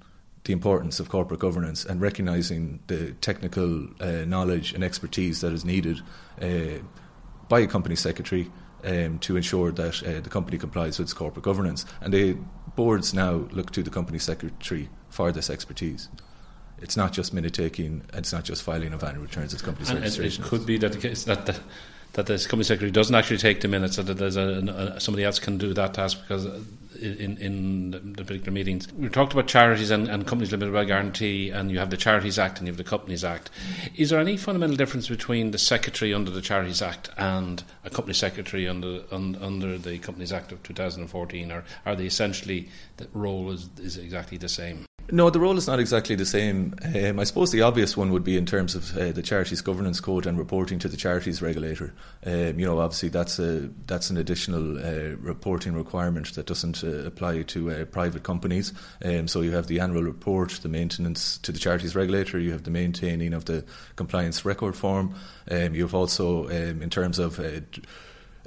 the 0.44 0.52
importance 0.52 1.00
of 1.00 1.08
corporate 1.08 1.40
governance 1.40 1.84
and 1.84 2.00
recognising 2.00 2.80
the 2.88 3.12
technical 3.20 3.88
uh, 4.00 4.24
knowledge 4.26 4.74
and 4.74 4.84
expertise 4.84 5.40
that 5.40 5.52
is 5.52 5.64
needed 5.64 6.00
uh, 6.40 6.78
by 7.48 7.60
a 7.60 7.66
company 7.66 7.96
secretary 7.96 8.50
um, 8.84 9.18
to 9.20 9.36
ensure 9.36 9.70
that 9.72 10.02
uh, 10.02 10.20
the 10.20 10.28
company 10.28 10.58
complies 10.58 10.98
with 10.98 11.06
its 11.06 11.14
corporate 11.14 11.44
governance. 11.44 11.86
And 12.00 12.12
the 12.12 12.36
boards 12.74 13.14
now 13.14 13.48
look 13.52 13.70
to 13.72 13.82
the 13.82 13.90
company 13.90 14.18
secretary 14.18 14.90
for 15.08 15.32
this 15.32 15.48
expertise 15.48 16.08
it's 16.82 16.96
not 16.96 17.12
just 17.12 17.32
minute 17.32 17.54
taking, 17.54 18.02
it's 18.12 18.32
not 18.32 18.44
just 18.44 18.62
filing 18.62 18.92
of 18.92 19.04
annual 19.04 19.22
returns, 19.22 19.54
it's 19.54 19.62
company 19.62 19.88
registration. 19.94 20.44
It 20.44 20.48
could 20.48 20.66
be 20.66 20.78
that 20.78 20.92
the 20.92 20.98
case 20.98 21.24
that 21.24 21.46
the, 21.46 21.56
that 22.14 22.26
the 22.26 22.38
company 22.38 22.64
secretary 22.64 22.90
doesn't 22.90 23.14
actually 23.14 23.38
take 23.38 23.60
the 23.60 23.68
minutes, 23.68 23.96
so 23.96 24.02
that 24.02 24.14
there's 24.14 24.36
a, 24.36 24.94
a, 24.96 25.00
somebody 25.00 25.24
else 25.24 25.38
can 25.38 25.58
do 25.58 25.72
that 25.74 25.94
task 25.94 26.20
because 26.20 26.46
uh, 26.46 26.60
in 27.00 27.38
in 27.38 27.90
the 27.90 28.24
particular 28.24 28.52
meetings 28.52 28.92
we 28.92 29.08
talked 29.08 29.32
about 29.32 29.48
charities 29.48 29.90
and, 29.90 30.08
and 30.08 30.26
companies 30.26 30.52
limited 30.52 30.72
by 30.72 30.84
guarantee, 30.84 31.50
and 31.50 31.70
you 31.70 31.78
have 31.78 31.90
the 31.90 31.96
Charities 31.96 32.38
Act 32.38 32.58
and 32.58 32.66
you 32.66 32.72
have 32.72 32.78
the 32.78 32.84
Companies 32.84 33.24
Act. 33.24 33.50
Is 33.96 34.10
there 34.10 34.20
any 34.20 34.36
fundamental 34.36 34.76
difference 34.76 35.08
between 35.08 35.50
the 35.50 35.58
secretary 35.58 36.12
under 36.12 36.30
the 36.30 36.42
Charities 36.42 36.82
Act 36.82 37.10
and 37.16 37.64
a 37.84 37.90
company 37.90 38.14
secretary 38.14 38.68
under 38.68 39.02
un, 39.10 39.36
under 39.40 39.78
the 39.78 39.98
Companies 39.98 40.32
Act 40.32 40.52
of 40.52 40.62
2014, 40.62 41.50
or 41.50 41.64
are 41.86 41.96
they 41.96 42.06
essentially 42.06 42.68
the 42.98 43.08
role 43.12 43.50
is, 43.50 43.68
is 43.78 43.96
exactly 43.96 44.36
the 44.36 44.48
same? 44.48 44.86
No, 45.10 45.28
the 45.28 45.40
role 45.40 45.58
is 45.58 45.66
not 45.66 45.80
exactly 45.80 46.14
the 46.16 46.24
same. 46.24 46.74
Um, 46.94 47.18
I 47.18 47.24
suppose 47.24 47.50
the 47.50 47.62
obvious 47.62 47.96
one 47.96 48.12
would 48.12 48.24
be 48.24 48.36
in 48.36 48.46
terms 48.46 48.74
of 48.74 48.96
uh, 48.96 49.12
the 49.12 49.20
charities 49.20 49.60
governance 49.60 50.00
code 50.00 50.26
and 50.26 50.38
reporting 50.38 50.78
to 50.78 50.88
the 50.88 50.96
charities 50.96 51.42
regulator. 51.42 51.92
Um, 52.24 52.58
you 52.58 52.64
know, 52.64 52.78
obviously 52.78 53.08
that's 53.10 53.38
a 53.38 53.68
that's 53.86 54.10
an 54.10 54.16
additional 54.16 54.78
uh, 54.78 55.16
reporting 55.16 55.74
requirement 55.74 56.34
that 56.34 56.46
doesn't 56.46 56.82
uh, 56.82 57.04
apply 57.04 57.42
to 57.42 57.70
uh, 57.70 57.84
private 57.86 58.22
companies. 58.22 58.72
Um, 59.04 59.28
so 59.28 59.42
you 59.42 59.50
have 59.52 59.66
the 59.66 59.80
annual 59.80 60.04
report, 60.04 60.50
the 60.62 60.68
maintenance 60.68 61.36
to 61.38 61.52
the 61.52 61.58
charities 61.58 61.94
regulator. 61.94 62.38
You 62.38 62.52
have 62.52 62.62
the 62.62 62.70
maintaining 62.70 63.34
of 63.34 63.44
the 63.44 63.64
compliance 63.96 64.44
record 64.44 64.76
form. 64.76 65.14
Um, 65.50 65.74
you 65.74 65.82
have 65.82 65.94
also, 65.94 66.46
um, 66.46 66.80
in 66.80 66.90
terms 66.90 67.18
of 67.18 67.38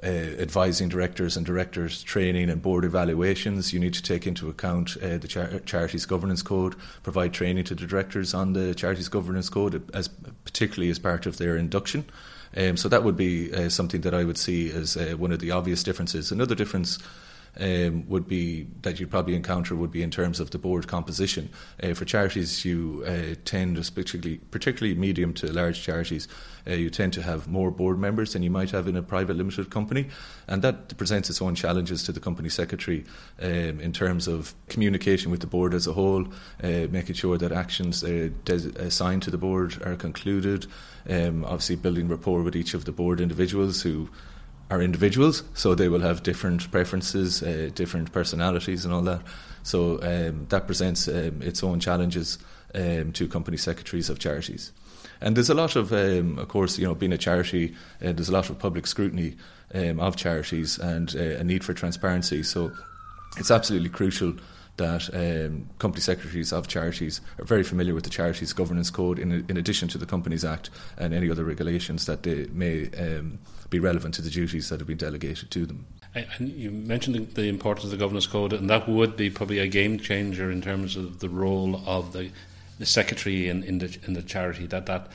uh, 0.03 0.05
uh, 0.05 0.41
advising 0.41 0.89
directors 0.89 1.35
and 1.35 1.45
directors 1.45 2.03
training 2.03 2.49
and 2.49 2.61
board 2.61 2.85
evaluations. 2.85 3.73
You 3.73 3.79
need 3.79 3.93
to 3.93 4.03
take 4.03 4.27
into 4.27 4.49
account 4.49 4.97
uh, 5.01 5.17
the 5.17 5.27
char- 5.27 5.59
charities 5.59 6.05
governance 6.05 6.41
code, 6.41 6.75
provide 7.03 7.33
training 7.33 7.65
to 7.65 7.75
the 7.75 7.85
directors 7.85 8.33
on 8.33 8.53
the 8.53 8.73
charities 8.73 9.09
governance 9.09 9.49
code, 9.49 9.83
as 9.93 10.07
particularly 10.43 10.89
as 10.89 10.99
part 10.99 11.25
of 11.25 11.37
their 11.37 11.57
induction. 11.57 12.05
Um, 12.55 12.77
so 12.77 12.87
that 12.89 13.03
would 13.03 13.17
be 13.17 13.53
uh, 13.53 13.69
something 13.69 14.01
that 14.01 14.13
I 14.13 14.23
would 14.23 14.37
see 14.37 14.71
as 14.71 14.95
uh, 14.95 15.15
one 15.17 15.31
of 15.31 15.39
the 15.39 15.51
obvious 15.51 15.83
differences. 15.83 16.31
Another 16.31 16.55
difference 16.55 16.99
um, 17.59 18.07
would 18.07 18.27
be 18.27 18.67
that 18.81 18.99
you'd 18.99 19.11
probably 19.11 19.35
encounter 19.35 19.75
would 19.75 19.91
be 19.91 20.03
in 20.03 20.11
terms 20.11 20.39
of 20.39 20.51
the 20.51 20.57
board 20.57 20.87
composition. 20.87 21.49
Uh, 21.81 21.93
for 21.93 22.05
charities, 22.05 22.65
you 22.65 23.03
uh, 23.07 23.35
tend, 23.45 23.75
particularly 23.95 24.37
particularly 24.51 24.95
medium 24.97 25.33
to 25.33 25.51
large 25.51 25.81
charities, 25.81 26.27
uh, 26.67 26.71
you 26.73 26.89
tend 26.89 27.13
to 27.13 27.21
have 27.21 27.47
more 27.47 27.71
board 27.71 27.99
members 27.99 28.33
than 28.33 28.43
you 28.43 28.49
might 28.49 28.71
have 28.71 28.87
in 28.87 28.95
a 28.95 29.01
private 29.01 29.35
limited 29.35 29.69
company, 29.69 30.07
and 30.47 30.61
that 30.61 30.97
presents 30.97 31.29
its 31.29 31.41
own 31.41 31.55
challenges 31.55 32.03
to 32.03 32.11
the 32.11 32.19
company 32.19 32.49
secretary 32.49 33.05
um, 33.41 33.79
in 33.79 33.93
terms 33.93 34.27
of 34.27 34.53
communication 34.67 35.31
with 35.31 35.41
the 35.41 35.47
board 35.47 35.73
as 35.73 35.87
a 35.87 35.93
whole, 35.93 36.25
uh, 36.63 36.87
making 36.89 37.15
sure 37.15 37.37
that 37.37 37.51
actions 37.51 38.03
uh, 38.03 38.29
des- 38.43 38.77
assigned 38.79 39.21
to 39.23 39.31
the 39.31 39.37
board 39.37 39.81
are 39.85 39.95
concluded. 39.95 40.65
Um, 41.07 41.45
obviously, 41.45 41.75
building 41.75 42.07
rapport 42.07 42.41
with 42.41 42.55
each 42.55 42.73
of 42.73 42.85
the 42.85 42.91
board 42.91 43.21
individuals 43.21 43.83
who 43.83 44.09
are 44.69 44.81
individuals, 44.81 45.43
so 45.53 45.75
they 45.75 45.89
will 45.89 46.01
have 46.01 46.23
different 46.23 46.71
preferences, 46.71 47.43
uh, 47.43 47.69
different 47.75 48.11
personalities, 48.11 48.85
and 48.85 48.93
all 48.93 49.03
that. 49.03 49.21
So 49.63 49.99
um, 50.01 50.47
that 50.49 50.65
presents 50.65 51.07
um, 51.07 51.41
its 51.41 51.63
own 51.63 51.79
challenges 51.79 52.39
um, 52.73 53.11
to 53.13 53.27
company 53.27 53.57
secretaries 53.57 54.09
of 54.09 54.19
charities. 54.19 54.71
And 55.21 55.35
there's 55.35 55.49
a 55.49 55.53
lot 55.53 55.75
of, 55.75 55.93
um, 55.93 56.37
of 56.39 56.47
course, 56.47 56.77
you 56.77 56.85
know, 56.85 56.95
being 56.95 57.13
a 57.13 57.17
charity, 57.17 57.73
uh, 58.01 58.11
there's 58.11 58.29
a 58.29 58.33
lot 58.33 58.49
of 58.49 58.59
public 58.59 58.85
scrutiny 58.85 59.35
um, 59.73 59.99
of 59.99 60.15
charities 60.15 60.77
and 60.77 61.15
uh, 61.15 61.39
a 61.39 61.43
need 61.43 61.63
for 61.63 61.73
transparency. 61.73 62.43
So 62.43 62.71
it's 63.37 63.51
absolutely 63.51 63.89
crucial 63.89 64.33
that 64.77 65.09
um, 65.13 65.69
company 65.79 66.01
secretaries 66.01 66.51
of 66.51 66.67
charities 66.67 67.21
are 67.39 67.45
very 67.45 67.63
familiar 67.63 67.93
with 67.93 68.03
the 68.03 68.09
Charities 68.09 68.53
Governance 68.53 68.89
Code 68.89 69.19
in, 69.19 69.45
in 69.47 69.57
addition 69.57 69.87
to 69.89 69.97
the 69.97 70.05
Companies 70.05 70.43
Act 70.43 70.69
and 70.97 71.13
any 71.13 71.29
other 71.29 71.43
regulations 71.43 72.05
that 72.05 72.23
they 72.23 72.47
may 72.47 72.89
um, 72.97 73.39
be 73.69 73.79
relevant 73.79 74.15
to 74.15 74.21
the 74.21 74.29
duties 74.29 74.69
that 74.69 74.79
have 74.79 74.87
been 74.87 74.97
delegated 74.97 75.49
to 75.51 75.65
them. 75.65 75.85
And 76.13 76.49
you 76.49 76.71
mentioned 76.71 77.35
the 77.35 77.47
importance 77.47 77.85
of 77.85 77.91
the 77.91 77.97
Governance 77.97 78.27
Code, 78.27 78.53
and 78.53 78.69
that 78.69 78.87
would 78.87 79.15
be 79.15 79.29
probably 79.29 79.59
a 79.59 79.67
game 79.67 79.99
changer 79.99 80.51
in 80.51 80.61
terms 80.61 80.95
of 80.95 81.19
the 81.19 81.29
role 81.29 81.81
of 81.85 82.13
the, 82.13 82.31
the 82.79 82.85
secretary 82.85 83.47
in, 83.49 83.63
in, 83.63 83.79
the, 83.79 83.97
in 84.05 84.13
the 84.13 84.23
charity, 84.23 84.65
that, 84.67 84.85
that 84.85 85.09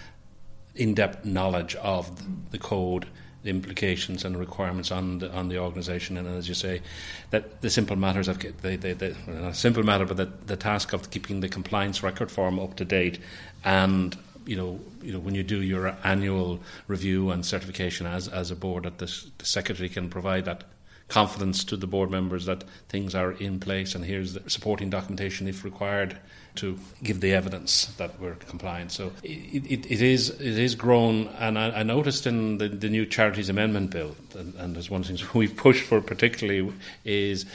in 0.75 0.95
depth 0.95 1.25
knowledge 1.25 1.75
of 1.77 2.51
the 2.51 2.59
code 2.59 3.05
the 3.05 3.11
implications 3.45 4.25
and 4.25 4.39
requirements 4.39 4.91
on 4.91 5.19
the 5.19 5.33
on 5.33 5.49
the 5.49 5.59
organisation. 5.59 6.17
And 6.17 6.29
as 6.29 6.49
you 6.49 6.55
say, 6.55 6.83
that 7.31 7.63
the 7.63 7.71
simple 7.71 7.97
matters 7.97 8.29
of 8.29 8.39
the, 8.39 8.77
the, 8.77 9.17
not 9.27 9.43
a 9.43 9.47
uh, 9.49 9.53
simple 9.53 9.83
matter, 9.83 10.05
but 10.05 10.17
the, 10.17 10.31
the 10.47 10.57
task 10.57 10.93
of 10.93 11.11
keeping 11.11 11.41
the 11.41 11.49
compliance 11.49 12.03
record 12.03 12.31
form 12.31 12.59
up 12.59 12.77
to 12.77 12.85
date, 12.85 13.19
and 13.65 14.17
you 14.47 14.57
know, 14.57 14.81
you 15.03 15.13
know, 15.13 15.19
when 15.19 15.35
you 15.35 15.43
do 15.43 15.63
your 15.63 15.97
annual 16.05 16.61
review 16.89 17.31
and 17.31 17.45
certification 17.45 18.07
as 18.07 18.29
as 18.29 18.51
a 18.51 18.57
board, 18.57 18.85
that 18.85 18.99
the, 18.99 19.25
the 19.39 19.47
secretary 19.47 19.89
can 19.89 20.09
provide 20.09 20.45
that 20.45 20.65
confidence 21.11 21.65
to 21.65 21.77
the 21.77 21.87
board 21.87 22.11
members 22.11 22.47
that 22.47 22.65
things 22.89 23.15
are 23.15 23.33
in 23.33 23.61
place 23.61 23.95
and 23.95 24.05
here's 24.05 24.35
the 24.35 24.49
supporting 24.49 24.89
documentation 24.89 25.47
if 25.47 25.65
required 25.65 26.17
to 26.57 26.79
give 27.03 27.21
the 27.21 27.33
evidence 27.33 27.87
that 27.97 28.19
we're 28.21 28.35
compliant. 28.35 28.93
So 28.93 29.13
it, 29.23 29.65
it, 29.65 29.91
it 29.91 30.03
is 30.03 30.31
it 30.31 30.59
is 30.59 30.75
grown, 30.75 31.29
and 31.39 31.59
I, 31.59 31.71
I 31.71 31.83
noticed 31.83 32.27
in 32.27 32.59
the, 32.59 32.69
the, 32.69 32.89
new 32.89 33.07
charities 33.07 33.49
amendment 33.49 33.91
bill, 33.91 34.17
and, 34.37 34.55
and 34.57 34.75
there's 34.75 34.91
one 34.91 35.03
thing 35.03 35.19
we've 35.35 35.57
pushed 35.57 35.85
for 35.85 36.01
particularly 36.01 36.73
is 37.05 37.47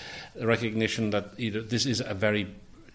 recognition 0.41 1.09
that 1.11 1.37
you 1.39 1.51
know, 1.51 1.61
this 1.61 1.85
is 1.85 2.01
a 2.01 2.13
very 2.13 2.47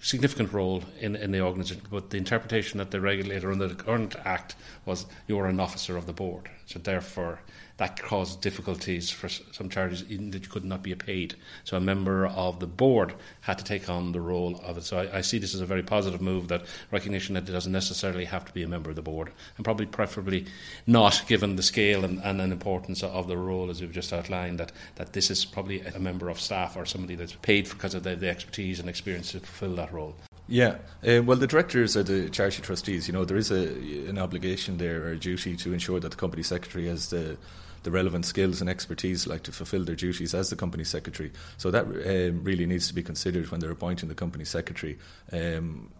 significant 0.02 0.52
role 0.52 0.82
in, 0.98 1.14
in 1.14 1.30
the 1.30 1.40
organisation, 1.42 1.82
but 1.90 2.08
the 2.08 2.16
interpretation 2.16 2.78
that 2.78 2.90
the 2.90 3.00
regulator 3.00 3.52
under 3.52 3.68
the 3.68 3.74
current 3.74 4.16
act 4.24 4.56
was 4.86 5.04
you're 5.28 5.46
an 5.46 5.60
officer 5.60 5.96
of 5.96 6.06
the 6.06 6.12
board, 6.12 6.48
so 6.66 6.78
therefore 6.78 7.40
that 7.80 7.98
caused 7.98 8.42
difficulties 8.42 9.08
for 9.08 9.30
some 9.30 9.70
charities 9.70 10.06
that 10.06 10.42
you 10.42 10.50
could 10.50 10.66
not 10.66 10.82
be 10.82 10.94
paid. 10.94 11.34
So 11.64 11.78
a 11.78 11.80
member 11.80 12.26
of 12.26 12.60
the 12.60 12.66
board 12.66 13.14
had 13.40 13.56
to 13.56 13.64
take 13.64 13.88
on 13.88 14.12
the 14.12 14.20
role 14.20 14.60
of 14.62 14.76
it. 14.76 14.84
So 14.84 14.98
I, 14.98 15.16
I, 15.16 15.20
see 15.22 15.38
this 15.38 15.54
as 15.54 15.62
a 15.62 15.66
very 15.66 15.82
positive 15.82 16.20
move 16.20 16.48
that 16.48 16.66
recognition 16.90 17.36
that 17.36 17.48
it 17.48 17.52
doesn't 17.52 17.72
necessarily 17.72 18.26
have 18.26 18.44
to 18.44 18.52
be 18.52 18.62
a 18.62 18.68
member 18.68 18.90
of 18.90 18.96
the 18.96 19.02
board, 19.02 19.32
and 19.56 19.64
probably 19.64 19.86
preferably 19.86 20.44
not, 20.86 21.22
given 21.26 21.56
the 21.56 21.62
scale 21.62 22.04
and, 22.04 22.20
and 22.22 22.42
an 22.42 22.52
importance 22.52 23.02
of 23.02 23.28
the 23.28 23.38
role 23.38 23.70
as 23.70 23.80
we've 23.80 23.92
just 23.92 24.12
outlined. 24.12 24.60
That 24.60 24.72
that 24.96 25.14
this 25.14 25.30
is 25.30 25.46
probably 25.46 25.80
a 25.80 25.98
member 25.98 26.28
of 26.28 26.38
staff 26.38 26.76
or 26.76 26.84
somebody 26.84 27.14
that's 27.14 27.32
paid 27.32 27.66
because 27.66 27.94
of 27.94 28.02
the, 28.02 28.14
the 28.14 28.28
expertise 28.28 28.78
and 28.78 28.90
experience 28.90 29.32
to 29.32 29.40
fulfil 29.40 29.76
that 29.76 29.90
role. 29.90 30.14
Yeah, 30.48 30.78
uh, 31.08 31.22
well, 31.22 31.38
the 31.38 31.46
directors 31.46 31.96
are 31.96 32.02
the 32.02 32.28
charity 32.28 32.60
trustees. 32.60 33.06
You 33.08 33.14
know, 33.14 33.24
there 33.24 33.38
is 33.38 33.50
a, 33.50 33.68
an 34.10 34.18
obligation 34.18 34.76
there 34.76 35.04
or 35.04 35.12
a 35.12 35.16
duty 35.16 35.56
to 35.56 35.72
ensure 35.72 35.98
that 36.00 36.10
the 36.10 36.16
company 36.16 36.42
secretary 36.42 36.88
has 36.88 37.08
the 37.08 37.38
the 37.82 37.90
relevant 37.90 38.26
skills 38.26 38.60
and 38.60 38.68
expertise 38.68 39.26
like 39.26 39.42
to 39.44 39.52
fulfil 39.52 39.84
their 39.84 39.96
duties 39.96 40.34
as 40.34 40.50
the 40.50 40.56
company 40.56 40.84
secretary. 40.84 41.32
So 41.56 41.70
that 41.70 41.84
um, 41.84 42.44
really 42.44 42.66
needs 42.66 42.88
to 42.88 42.94
be 42.94 43.02
considered 43.02 43.50
when 43.50 43.60
they're 43.60 43.70
appointing 43.70 44.08
the 44.08 44.14
company 44.14 44.44
secretary. 44.44 44.98
Um, 45.32 45.90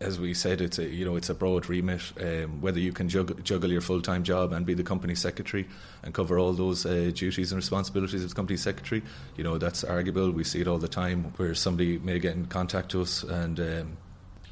as 0.00 0.18
we 0.18 0.32
said, 0.32 0.62
it's 0.62 0.78
a 0.78 0.86
you 0.88 1.04
know 1.04 1.16
it's 1.16 1.28
a 1.28 1.34
broad 1.34 1.68
remit. 1.68 2.00
Um, 2.18 2.60
whether 2.62 2.80
you 2.80 2.92
can 2.92 3.08
juggle, 3.08 3.36
juggle 3.36 3.70
your 3.70 3.82
full 3.82 4.00
time 4.00 4.24
job 4.24 4.52
and 4.52 4.64
be 4.64 4.74
the 4.74 4.82
company 4.82 5.14
secretary 5.14 5.68
and 6.02 6.14
cover 6.14 6.38
all 6.38 6.54
those 6.54 6.86
uh, 6.86 7.10
duties 7.14 7.52
and 7.52 7.56
responsibilities 7.56 8.26
the 8.26 8.34
company 8.34 8.56
secretary, 8.56 9.02
you 9.36 9.44
know 9.44 9.58
that's 9.58 9.84
arguable. 9.84 10.30
We 10.30 10.44
see 10.44 10.62
it 10.62 10.68
all 10.68 10.78
the 10.78 10.88
time 10.88 11.32
where 11.36 11.54
somebody 11.54 11.98
may 11.98 12.18
get 12.18 12.34
in 12.34 12.46
contact 12.46 12.92
to 12.92 13.02
us 13.02 13.22
and 13.22 13.60
um, 13.60 13.96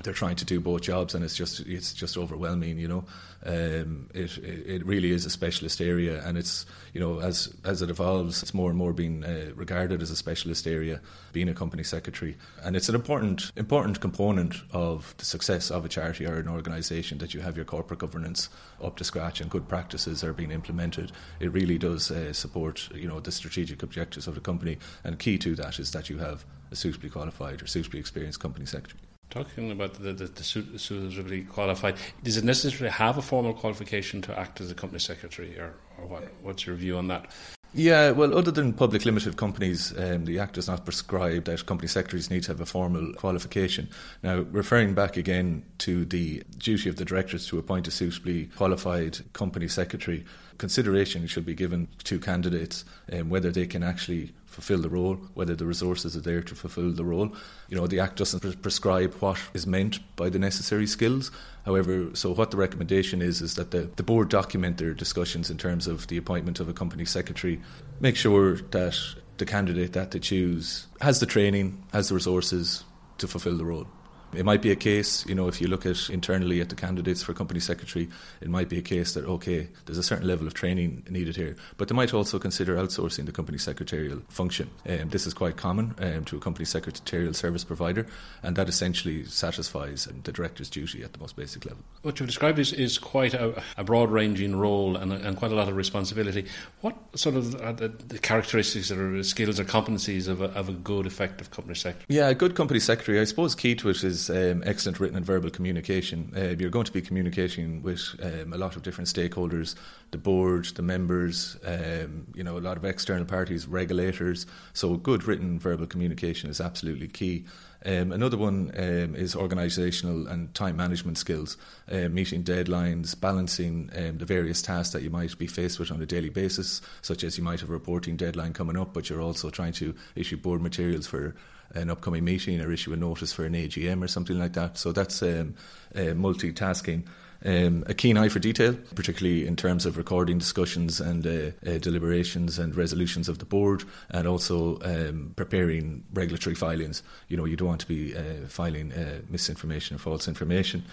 they're 0.02 0.12
trying 0.12 0.36
to 0.36 0.44
do 0.44 0.60
both 0.60 0.82
jobs, 0.82 1.14
and 1.14 1.24
it's 1.24 1.34
just 1.34 1.60
it's 1.60 1.92
just 1.92 2.16
overwhelming. 2.16 2.78
You 2.78 2.88
know, 2.88 3.04
um, 3.44 4.08
it, 4.14 4.38
it 4.38 4.86
really 4.86 5.10
is 5.10 5.26
a 5.26 5.30
specialist 5.30 5.80
area, 5.80 6.22
and 6.24 6.38
it's 6.38 6.66
you 6.94 7.00
know 7.00 7.20
as 7.20 7.52
as 7.64 7.82
it 7.82 7.90
evolves, 7.90 8.42
it's 8.42 8.54
more 8.54 8.70
and 8.70 8.78
more 8.78 8.92
being 8.92 9.24
uh, 9.24 9.50
regarded 9.54 10.00
as 10.00 10.10
a 10.10 10.16
specialist 10.16 10.66
area. 10.66 11.00
Being 11.32 11.48
a 11.48 11.54
company 11.54 11.82
secretary, 11.82 12.36
and 12.62 12.76
it's 12.76 12.88
an 12.88 12.94
important 12.94 13.50
important 13.56 14.00
component 14.00 14.56
of 14.72 15.14
the 15.18 15.24
success 15.24 15.70
of 15.70 15.84
a 15.84 15.88
charity 15.88 16.26
or 16.26 16.38
an 16.38 16.48
organisation 16.48 17.18
that 17.18 17.34
you 17.34 17.40
have 17.40 17.56
your 17.56 17.64
corporate 17.64 18.00
governance 18.00 18.48
up 18.82 18.96
to 18.96 19.04
scratch 19.04 19.40
and 19.40 19.50
good 19.50 19.68
practices 19.68 20.24
are 20.24 20.32
being 20.32 20.50
implemented. 20.50 21.12
It 21.40 21.52
really 21.52 21.76
does 21.76 22.10
uh, 22.10 22.32
support 22.32 22.88
you 22.94 23.08
know 23.08 23.20
the 23.20 23.32
strategic 23.32 23.82
objectives 23.82 24.28
of 24.28 24.36
the 24.36 24.40
company, 24.40 24.78
and 25.02 25.18
key 25.18 25.38
to 25.38 25.54
that 25.56 25.78
is 25.78 25.90
that 25.90 26.08
you 26.08 26.18
have 26.18 26.44
a 26.70 26.76
suitably 26.76 27.10
qualified 27.10 27.62
or 27.62 27.66
suitably 27.66 27.98
experienced 27.98 28.40
company 28.40 28.66
secretary. 28.66 29.07
Talking 29.30 29.70
about 29.70 29.94
the, 29.94 30.12
the, 30.14 30.24
the 30.24 30.42
suitably 30.42 31.42
qualified, 31.42 31.96
does 32.22 32.38
it 32.38 32.44
necessarily 32.44 32.90
have 32.90 33.18
a 33.18 33.22
formal 33.22 33.52
qualification 33.52 34.22
to 34.22 34.38
act 34.38 34.60
as 34.60 34.70
a 34.70 34.74
company 34.74 35.00
secretary, 35.00 35.58
or, 35.58 35.74
or 35.98 36.06
what? 36.06 36.32
What's 36.42 36.66
your 36.66 36.76
view 36.76 36.96
on 36.96 37.08
that? 37.08 37.26
Yeah, 37.74 38.12
well, 38.12 38.36
other 38.36 38.50
than 38.50 38.72
public 38.72 39.04
limited 39.04 39.36
companies, 39.36 39.92
um, 39.98 40.24
the 40.24 40.38
Act 40.38 40.54
does 40.54 40.68
not 40.68 40.86
prescribe 40.86 41.44
that 41.44 41.66
company 41.66 41.86
secretaries 41.86 42.30
need 42.30 42.44
to 42.44 42.52
have 42.52 42.62
a 42.62 42.66
formal 42.66 43.12
qualification. 43.12 43.90
Now, 44.22 44.38
referring 44.50 44.94
back 44.94 45.18
again 45.18 45.64
to 45.78 46.06
the 46.06 46.42
duty 46.56 46.88
of 46.88 46.96
the 46.96 47.04
directors 47.04 47.46
to 47.48 47.58
appoint 47.58 47.86
a 47.86 47.90
suitably 47.90 48.46
qualified 48.56 49.18
company 49.34 49.68
secretary, 49.68 50.24
consideration 50.56 51.26
should 51.26 51.44
be 51.44 51.54
given 51.54 51.88
to 52.04 52.18
candidates 52.18 52.86
um, 53.12 53.28
whether 53.28 53.50
they 53.50 53.66
can 53.66 53.82
actually 53.82 54.32
fulfill 54.58 54.82
the 54.82 54.88
role, 54.88 55.14
whether 55.34 55.54
the 55.54 55.64
resources 55.64 56.16
are 56.16 56.20
there 56.20 56.42
to 56.42 56.52
fulfill 56.52 56.90
the 56.90 57.04
role. 57.04 57.32
You 57.68 57.76
know, 57.76 57.86
the 57.86 58.00
Act 58.00 58.16
doesn't 58.16 58.40
pre- 58.40 58.56
prescribe 58.56 59.14
what 59.20 59.38
is 59.54 59.68
meant 59.68 60.00
by 60.16 60.30
the 60.30 60.38
necessary 60.40 60.88
skills. 60.88 61.30
However, 61.64 62.10
so 62.14 62.34
what 62.34 62.50
the 62.50 62.56
recommendation 62.56 63.22
is 63.22 63.40
is 63.40 63.54
that 63.54 63.70
the, 63.70 63.88
the 63.94 64.02
board 64.02 64.30
document 64.30 64.78
their 64.78 64.94
discussions 64.94 65.48
in 65.48 65.58
terms 65.58 65.86
of 65.86 66.08
the 66.08 66.16
appointment 66.16 66.58
of 66.58 66.68
a 66.68 66.72
company 66.72 67.04
secretary, 67.04 67.60
make 68.00 68.16
sure 68.16 68.56
that 68.56 68.98
the 69.36 69.46
candidate 69.46 69.92
that 69.92 70.10
they 70.10 70.18
choose 70.18 70.88
has 71.00 71.20
the 71.20 71.26
training, 71.26 71.80
has 71.92 72.08
the 72.08 72.16
resources 72.16 72.82
to 73.18 73.28
fulfill 73.28 73.56
the 73.56 73.64
role. 73.64 73.86
It 74.34 74.44
might 74.44 74.60
be 74.60 74.70
a 74.70 74.76
case, 74.76 75.24
you 75.26 75.34
know, 75.34 75.48
if 75.48 75.60
you 75.60 75.68
look 75.68 75.86
at 75.86 76.10
internally 76.10 76.60
at 76.60 76.68
the 76.68 76.74
candidates 76.74 77.22
for 77.22 77.32
company 77.32 77.60
secretary, 77.60 78.08
it 78.40 78.48
might 78.48 78.68
be 78.68 78.78
a 78.78 78.82
case 78.82 79.14
that, 79.14 79.24
okay, 79.24 79.68
there's 79.86 79.98
a 79.98 80.02
certain 80.02 80.26
level 80.26 80.46
of 80.46 80.54
training 80.54 81.04
needed 81.08 81.36
here. 81.36 81.56
But 81.78 81.88
they 81.88 81.94
might 81.94 82.12
also 82.12 82.38
consider 82.38 82.76
outsourcing 82.76 83.26
the 83.26 83.32
company 83.32 83.58
secretarial 83.58 84.20
function. 84.28 84.70
Um, 84.88 85.08
this 85.08 85.26
is 85.26 85.32
quite 85.32 85.56
common 85.56 85.94
um, 85.98 86.24
to 86.26 86.36
a 86.36 86.40
company 86.40 86.66
secretarial 86.66 87.32
service 87.32 87.64
provider, 87.64 88.06
and 88.42 88.54
that 88.56 88.68
essentially 88.68 89.24
satisfies 89.24 90.08
the 90.24 90.32
director's 90.32 90.68
duty 90.68 91.02
at 91.02 91.14
the 91.14 91.18
most 91.18 91.36
basic 91.36 91.64
level. 91.64 91.82
What 92.02 92.20
you've 92.20 92.28
described 92.28 92.58
is, 92.58 92.72
is 92.72 92.98
quite 92.98 93.34
a, 93.34 93.62
a 93.76 93.84
broad 93.84 94.10
ranging 94.10 94.56
role 94.56 94.96
and, 94.96 95.12
and, 95.12 95.36
quite 95.38 95.52
a 95.52 95.54
lot 95.54 95.68
of 95.68 95.76
responsibility. 95.76 96.46
What 96.80 96.96
sort 97.14 97.36
of 97.36 97.52
the, 97.52 97.88
the, 97.88 98.18
characteristics 98.18 98.90
or 98.90 99.22
skills 99.22 99.60
or 99.60 99.64
competencies 99.64 100.28
of 100.28 100.40
a, 100.40 100.46
of 100.46 100.68
a 100.68 100.72
good, 100.72 101.06
effective 101.06 101.50
company 101.50 101.74
secretary? 101.74 102.06
Yeah, 102.08 102.28
a 102.28 102.34
good 102.34 102.54
company 102.54 102.80
secretary, 102.80 103.20
I 103.20 103.24
suppose, 103.24 103.54
key 103.54 103.74
to 103.76 103.88
it 103.88 104.04
is 104.04 104.17
is 104.18 104.30
um, 104.30 104.62
excellent 104.66 105.00
written 105.00 105.16
and 105.16 105.24
verbal 105.24 105.50
communication. 105.50 106.32
Uh, 106.36 106.54
you're 106.58 106.70
going 106.70 106.84
to 106.84 106.92
be 106.92 107.00
communicating 107.02 107.82
with 107.82 108.14
um, 108.22 108.52
a 108.52 108.58
lot 108.58 108.76
of 108.76 108.82
different 108.82 109.08
stakeholders, 109.08 109.74
the 110.10 110.18
board, 110.18 110.64
the 110.76 110.82
members, 110.82 111.56
um, 111.64 112.26
you 112.34 112.42
know, 112.42 112.58
a 112.58 112.60
lot 112.60 112.76
of 112.76 112.84
external 112.84 113.24
parties, 113.24 113.66
regulators. 113.66 114.46
So 114.72 114.96
good 114.96 115.24
written 115.24 115.58
verbal 115.58 115.86
communication 115.86 116.50
is 116.50 116.60
absolutely 116.60 117.08
key. 117.08 117.44
Um, 117.86 118.10
another 118.10 118.36
one 118.36 118.72
um, 118.76 119.14
is 119.14 119.36
organisational 119.36 120.28
and 120.28 120.52
time 120.52 120.76
management 120.76 121.16
skills, 121.16 121.56
uh, 121.90 122.08
meeting 122.08 122.42
deadlines, 122.42 123.18
balancing 123.18 123.90
um, 123.96 124.18
the 124.18 124.24
various 124.24 124.60
tasks 124.60 124.92
that 124.92 125.02
you 125.02 125.10
might 125.10 125.38
be 125.38 125.46
faced 125.46 125.78
with 125.78 125.92
on 125.92 126.02
a 126.02 126.06
daily 126.06 126.30
basis, 126.30 126.80
such 127.02 127.22
as 127.22 127.38
you 127.38 127.44
might 127.44 127.60
have 127.60 127.70
a 127.70 127.72
reporting 127.72 128.16
deadline 128.16 128.52
coming 128.52 128.76
up, 128.76 128.92
but 128.92 129.08
you're 129.08 129.20
also 129.20 129.48
trying 129.48 129.72
to 129.74 129.94
issue 130.16 130.36
board 130.36 130.60
materials 130.60 131.06
for 131.06 131.36
an 131.74 131.90
upcoming 131.90 132.24
meeting 132.24 132.60
or 132.60 132.72
issue 132.72 132.92
a 132.92 132.96
notice 132.96 133.32
for 133.32 133.44
an 133.44 133.54
AGM 133.54 134.02
or 134.02 134.08
something 134.08 134.38
like 134.38 134.54
that. 134.54 134.78
So 134.78 134.92
that's 134.92 135.22
um, 135.22 135.54
uh, 135.94 136.14
multitasking. 136.14 137.04
Um, 137.44 137.84
a 137.86 137.94
keen 137.94 138.18
eye 138.18 138.28
for 138.28 138.40
detail, 138.40 138.74
particularly 138.96 139.46
in 139.46 139.54
terms 139.54 139.86
of 139.86 139.96
recording 139.96 140.38
discussions 140.38 141.00
and 141.00 141.24
uh, 141.24 141.30
uh, 141.64 141.78
deliberations 141.78 142.58
and 142.58 142.74
resolutions 142.74 143.28
of 143.28 143.38
the 143.38 143.44
board, 143.44 143.84
and 144.10 144.26
also 144.26 144.80
um, 144.82 145.34
preparing 145.36 146.04
regulatory 146.12 146.56
filings. 146.56 147.02
You 147.28 147.36
know, 147.36 147.44
you 147.44 147.54
don't 147.54 147.68
want 147.68 147.80
to 147.82 147.86
be 147.86 148.16
uh, 148.16 148.48
filing 148.48 148.92
uh, 148.92 149.20
misinformation 149.28 149.94
or 149.94 149.98
false 150.00 150.26
information. 150.26 150.84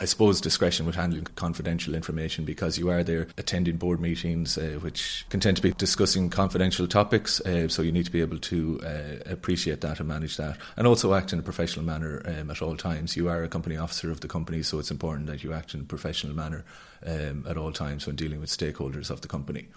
I 0.00 0.06
suppose 0.06 0.40
discretion 0.40 0.86
with 0.86 0.94
handling 0.94 1.24
confidential 1.36 1.94
information 1.94 2.46
because 2.46 2.78
you 2.78 2.88
are 2.88 3.04
there 3.04 3.28
attending 3.36 3.76
board 3.76 4.00
meetings, 4.00 4.56
uh, 4.56 4.78
which 4.80 5.26
can 5.28 5.40
tend 5.40 5.58
to 5.58 5.62
be 5.62 5.72
discussing 5.72 6.30
confidential 6.30 6.88
topics. 6.88 7.38
Uh, 7.42 7.68
so 7.68 7.82
you 7.82 7.92
need 7.92 8.06
to 8.06 8.10
be 8.10 8.22
able 8.22 8.38
to 8.38 8.80
uh, 8.82 9.30
appreciate 9.30 9.82
that 9.82 10.00
and 10.00 10.08
manage 10.08 10.38
that, 10.38 10.56
and 10.78 10.86
also 10.86 11.12
act 11.12 11.34
in 11.34 11.38
a 11.38 11.42
professional 11.42 11.84
manner 11.84 12.22
um, 12.24 12.50
at 12.50 12.62
all 12.62 12.78
times. 12.78 13.14
You 13.14 13.28
are 13.28 13.42
a 13.42 13.48
company 13.48 13.76
officer 13.76 14.10
of 14.10 14.20
the 14.20 14.28
company, 14.28 14.62
so 14.62 14.78
it's 14.78 14.90
important 14.90 15.26
that 15.26 15.44
you 15.44 15.52
act 15.52 15.74
in 15.74 15.80
a 15.80 15.84
professional 15.84 16.34
manner 16.34 16.64
um, 17.04 17.44
at 17.46 17.58
all 17.58 17.70
times 17.70 18.06
when 18.06 18.16
dealing 18.16 18.40
with 18.40 18.48
stakeholders 18.48 19.10
of 19.10 19.20
the 19.20 19.28
company. 19.28 19.68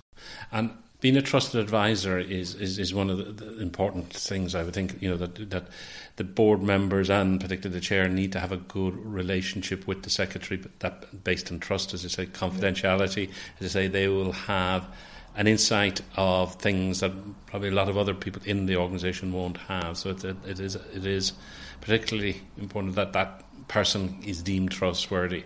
And 0.54 0.72
being 1.04 1.18
a 1.18 1.22
trusted 1.22 1.60
advisor 1.60 2.18
is, 2.18 2.56
is, 2.56 2.80
is 2.80 2.94
one 2.94 3.10
of 3.10 3.18
the, 3.18 3.26
the, 3.26 3.62
important 3.62 4.14
things 4.14 4.56
I 4.56 4.64
would 4.64 4.74
think 4.74 5.02
you 5.02 5.10
know 5.10 5.18
that 5.18 5.50
that 5.50 5.68
the 6.16 6.24
board 6.24 6.64
members 6.64 7.10
and 7.10 7.42
particularly 7.42 7.78
the 7.78 7.86
chair 7.86 8.08
need 8.08 8.32
to 8.32 8.40
have 8.40 8.54
a 8.54 8.58
good 8.58 8.96
relationship 9.06 9.86
with 9.86 10.04
the 10.04 10.10
secretary 10.10 10.62
but 10.62 10.80
that 10.80 11.26
based 11.26 11.52
on 11.52 11.60
trust 11.60 11.94
as 11.94 12.06
I 12.06 12.08
say 12.08 12.26
confidentiality. 12.28 13.30
As 13.60 13.66
I 13.66 13.82
say 13.82 13.88
they 13.88 14.08
will 14.08 14.32
have 14.32 14.88
an 15.36 15.46
insight 15.46 16.00
of 16.16 16.56
things 16.56 17.02
that 17.02 17.12
probably 17.48 17.68
a 17.68 17.74
lot 17.74 17.90
of 17.90 17.98
other 17.98 18.14
people 18.14 18.42
in 18.46 18.66
the 18.66 18.78
organisation 18.78 19.34
won't 19.34 19.58
have. 19.58 19.98
So 19.98 20.12
it, 20.12 20.24
it 20.24 20.62
is 20.62 20.76
it 20.76 21.06
is 21.06 21.34
particularly 21.82 22.44
important 22.58 22.96
that 22.96 23.12
that 23.12 23.44
person 23.68 24.24
is 24.26 24.42
deemed 24.42 24.72
trustworthy 24.72 25.44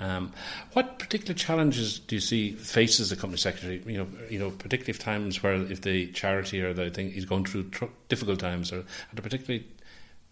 um, 0.00 0.32
what 0.72 0.98
particular 0.98 1.34
challenges 1.34 1.98
do 1.98 2.16
you 2.16 2.20
see 2.20 2.52
faces 2.52 3.10
the 3.10 3.16
company 3.16 3.38
secretary? 3.38 3.82
You 3.86 3.98
know, 3.98 4.08
you 4.30 4.38
know, 4.38 4.50
particularly 4.50 4.90
if 4.90 4.98
times 4.98 5.42
where 5.42 5.54
if 5.54 5.82
the 5.82 6.08
charity 6.08 6.62
or 6.62 6.72
the 6.72 6.90
thing 6.90 7.10
is 7.10 7.26
going 7.26 7.44
through 7.44 7.70
tr- 7.70 7.84
difficult 8.08 8.40
times, 8.40 8.72
or 8.72 8.78
are 8.78 9.14
there 9.14 9.22
particularly 9.22 9.66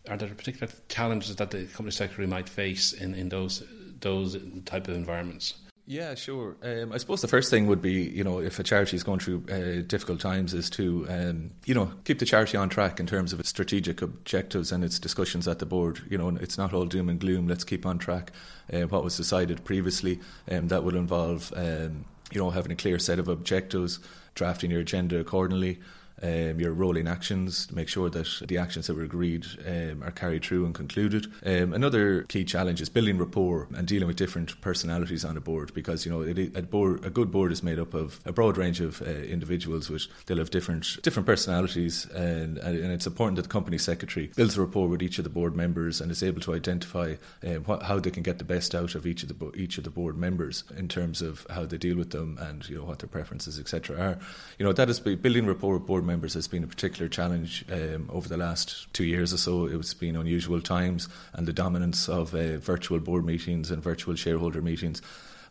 are 0.08 0.16
there 0.16 0.28
particular 0.30 0.72
challenges 0.88 1.36
that 1.36 1.50
the 1.50 1.64
company 1.66 1.90
secretary 1.90 2.26
might 2.26 2.48
face 2.48 2.92
in, 2.92 3.14
in 3.14 3.28
those 3.28 3.62
those 4.00 4.36
type 4.64 4.88
of 4.88 4.94
environments? 4.94 5.54
Yeah, 5.90 6.16
sure. 6.16 6.54
Um, 6.62 6.92
I 6.92 6.98
suppose 6.98 7.22
the 7.22 7.28
first 7.28 7.48
thing 7.48 7.66
would 7.66 7.80
be, 7.80 8.02
you 8.02 8.22
know, 8.22 8.40
if 8.40 8.58
a 8.58 8.62
charity 8.62 8.94
is 8.94 9.02
going 9.02 9.20
through 9.20 9.44
uh, 9.50 9.80
difficult 9.86 10.20
times, 10.20 10.52
is 10.52 10.68
to, 10.70 11.06
um, 11.08 11.52
you 11.64 11.72
know, 11.72 11.90
keep 12.04 12.18
the 12.18 12.26
charity 12.26 12.58
on 12.58 12.68
track 12.68 13.00
in 13.00 13.06
terms 13.06 13.32
of 13.32 13.40
its 13.40 13.48
strategic 13.48 14.02
objectives 14.02 14.70
and 14.70 14.84
its 14.84 14.98
discussions 14.98 15.48
at 15.48 15.60
the 15.60 15.64
board. 15.64 16.02
You 16.10 16.18
know, 16.18 16.28
it's 16.42 16.58
not 16.58 16.74
all 16.74 16.84
doom 16.84 17.08
and 17.08 17.18
gloom. 17.18 17.48
Let's 17.48 17.64
keep 17.64 17.86
on 17.86 17.96
track. 17.96 18.32
Uh, 18.70 18.82
what 18.82 19.02
was 19.02 19.16
decided 19.16 19.64
previously, 19.64 20.20
um, 20.50 20.68
that 20.68 20.84
would 20.84 20.94
involve, 20.94 21.54
um, 21.56 22.04
you 22.30 22.38
know, 22.38 22.50
having 22.50 22.70
a 22.70 22.76
clear 22.76 22.98
set 22.98 23.18
of 23.18 23.26
objectives, 23.26 23.98
drafting 24.34 24.70
your 24.70 24.80
agenda 24.80 25.18
accordingly 25.18 25.80
um, 26.22 26.60
your 26.60 26.72
rolling 26.72 27.08
actions 27.08 27.66
to 27.66 27.74
make 27.74 27.88
sure 27.88 28.10
that 28.10 28.28
the 28.46 28.58
actions 28.58 28.86
that 28.86 28.94
were 28.94 29.02
agreed 29.02 29.46
um, 29.66 30.02
are 30.02 30.10
carried 30.10 30.44
through 30.44 30.66
and 30.66 30.74
concluded. 30.74 31.26
Um, 31.44 31.72
another 31.72 32.22
key 32.24 32.44
challenge 32.44 32.80
is 32.80 32.88
building 32.88 33.18
rapport 33.18 33.68
and 33.74 33.86
dealing 33.86 34.08
with 34.08 34.16
different 34.16 34.60
personalities 34.60 35.24
on 35.24 35.36
a 35.36 35.40
board 35.40 35.72
because 35.74 36.04
you 36.04 36.12
know 36.12 36.22
it, 36.22 36.56
a, 36.56 36.62
board, 36.62 37.04
a 37.04 37.10
good 37.10 37.30
board 37.30 37.52
is 37.52 37.62
made 37.62 37.78
up 37.78 37.94
of 37.94 38.20
a 38.24 38.32
broad 38.32 38.56
range 38.56 38.80
of 38.80 39.00
uh, 39.02 39.06
individuals 39.06 39.90
which 39.90 40.08
they'll 40.26 40.38
have 40.38 40.50
different 40.50 41.00
different 41.02 41.26
personalities 41.26 42.06
and, 42.06 42.58
and 42.58 42.92
it's 42.92 43.06
important 43.06 43.36
that 43.36 43.42
the 43.42 43.48
company 43.48 43.78
secretary 43.78 44.30
builds 44.36 44.58
rapport 44.58 44.88
with 44.88 45.02
each 45.02 45.18
of 45.18 45.24
the 45.24 45.30
board 45.30 45.54
members 45.54 46.00
and 46.00 46.10
is 46.10 46.22
able 46.22 46.40
to 46.40 46.54
identify 46.54 47.14
um, 47.46 47.64
what, 47.64 47.82
how 47.84 47.98
they 47.98 48.10
can 48.10 48.22
get 48.22 48.38
the 48.38 48.44
best 48.44 48.74
out 48.74 48.94
of 48.94 49.06
each 49.06 49.22
of 49.22 49.28
the 49.28 49.52
each 49.56 49.78
of 49.78 49.84
the 49.84 49.90
board 49.90 50.16
members 50.16 50.64
in 50.76 50.88
terms 50.88 51.22
of 51.22 51.46
how 51.50 51.64
they 51.64 51.78
deal 51.78 51.96
with 51.96 52.10
them 52.10 52.38
and 52.40 52.68
you 52.68 52.76
know 52.76 52.84
what 52.84 52.98
their 52.98 53.08
preferences 53.08 53.58
etc 53.58 53.96
are. 54.00 54.18
You 54.58 54.64
know 54.64 54.72
that 54.72 54.88
is 54.88 55.00
building 55.00 55.46
rapport 55.46 55.74
with 55.74 55.86
board 55.86 56.04
members 56.08 56.34
has 56.34 56.48
been 56.48 56.64
a 56.64 56.66
particular 56.66 57.08
challenge 57.08 57.64
um, 57.70 58.10
over 58.12 58.28
the 58.28 58.36
last 58.36 58.92
two 58.92 59.04
years 59.04 59.32
or 59.32 59.36
so. 59.36 59.66
It's 59.66 59.94
been 59.94 60.16
unusual 60.16 60.60
times 60.60 61.08
and 61.34 61.46
the 61.46 61.52
dominance 61.52 62.08
of 62.08 62.34
uh, 62.34 62.58
virtual 62.58 62.98
board 62.98 63.24
meetings 63.24 63.70
and 63.70 63.80
virtual 63.80 64.16
shareholder 64.16 64.60
meetings. 64.60 65.00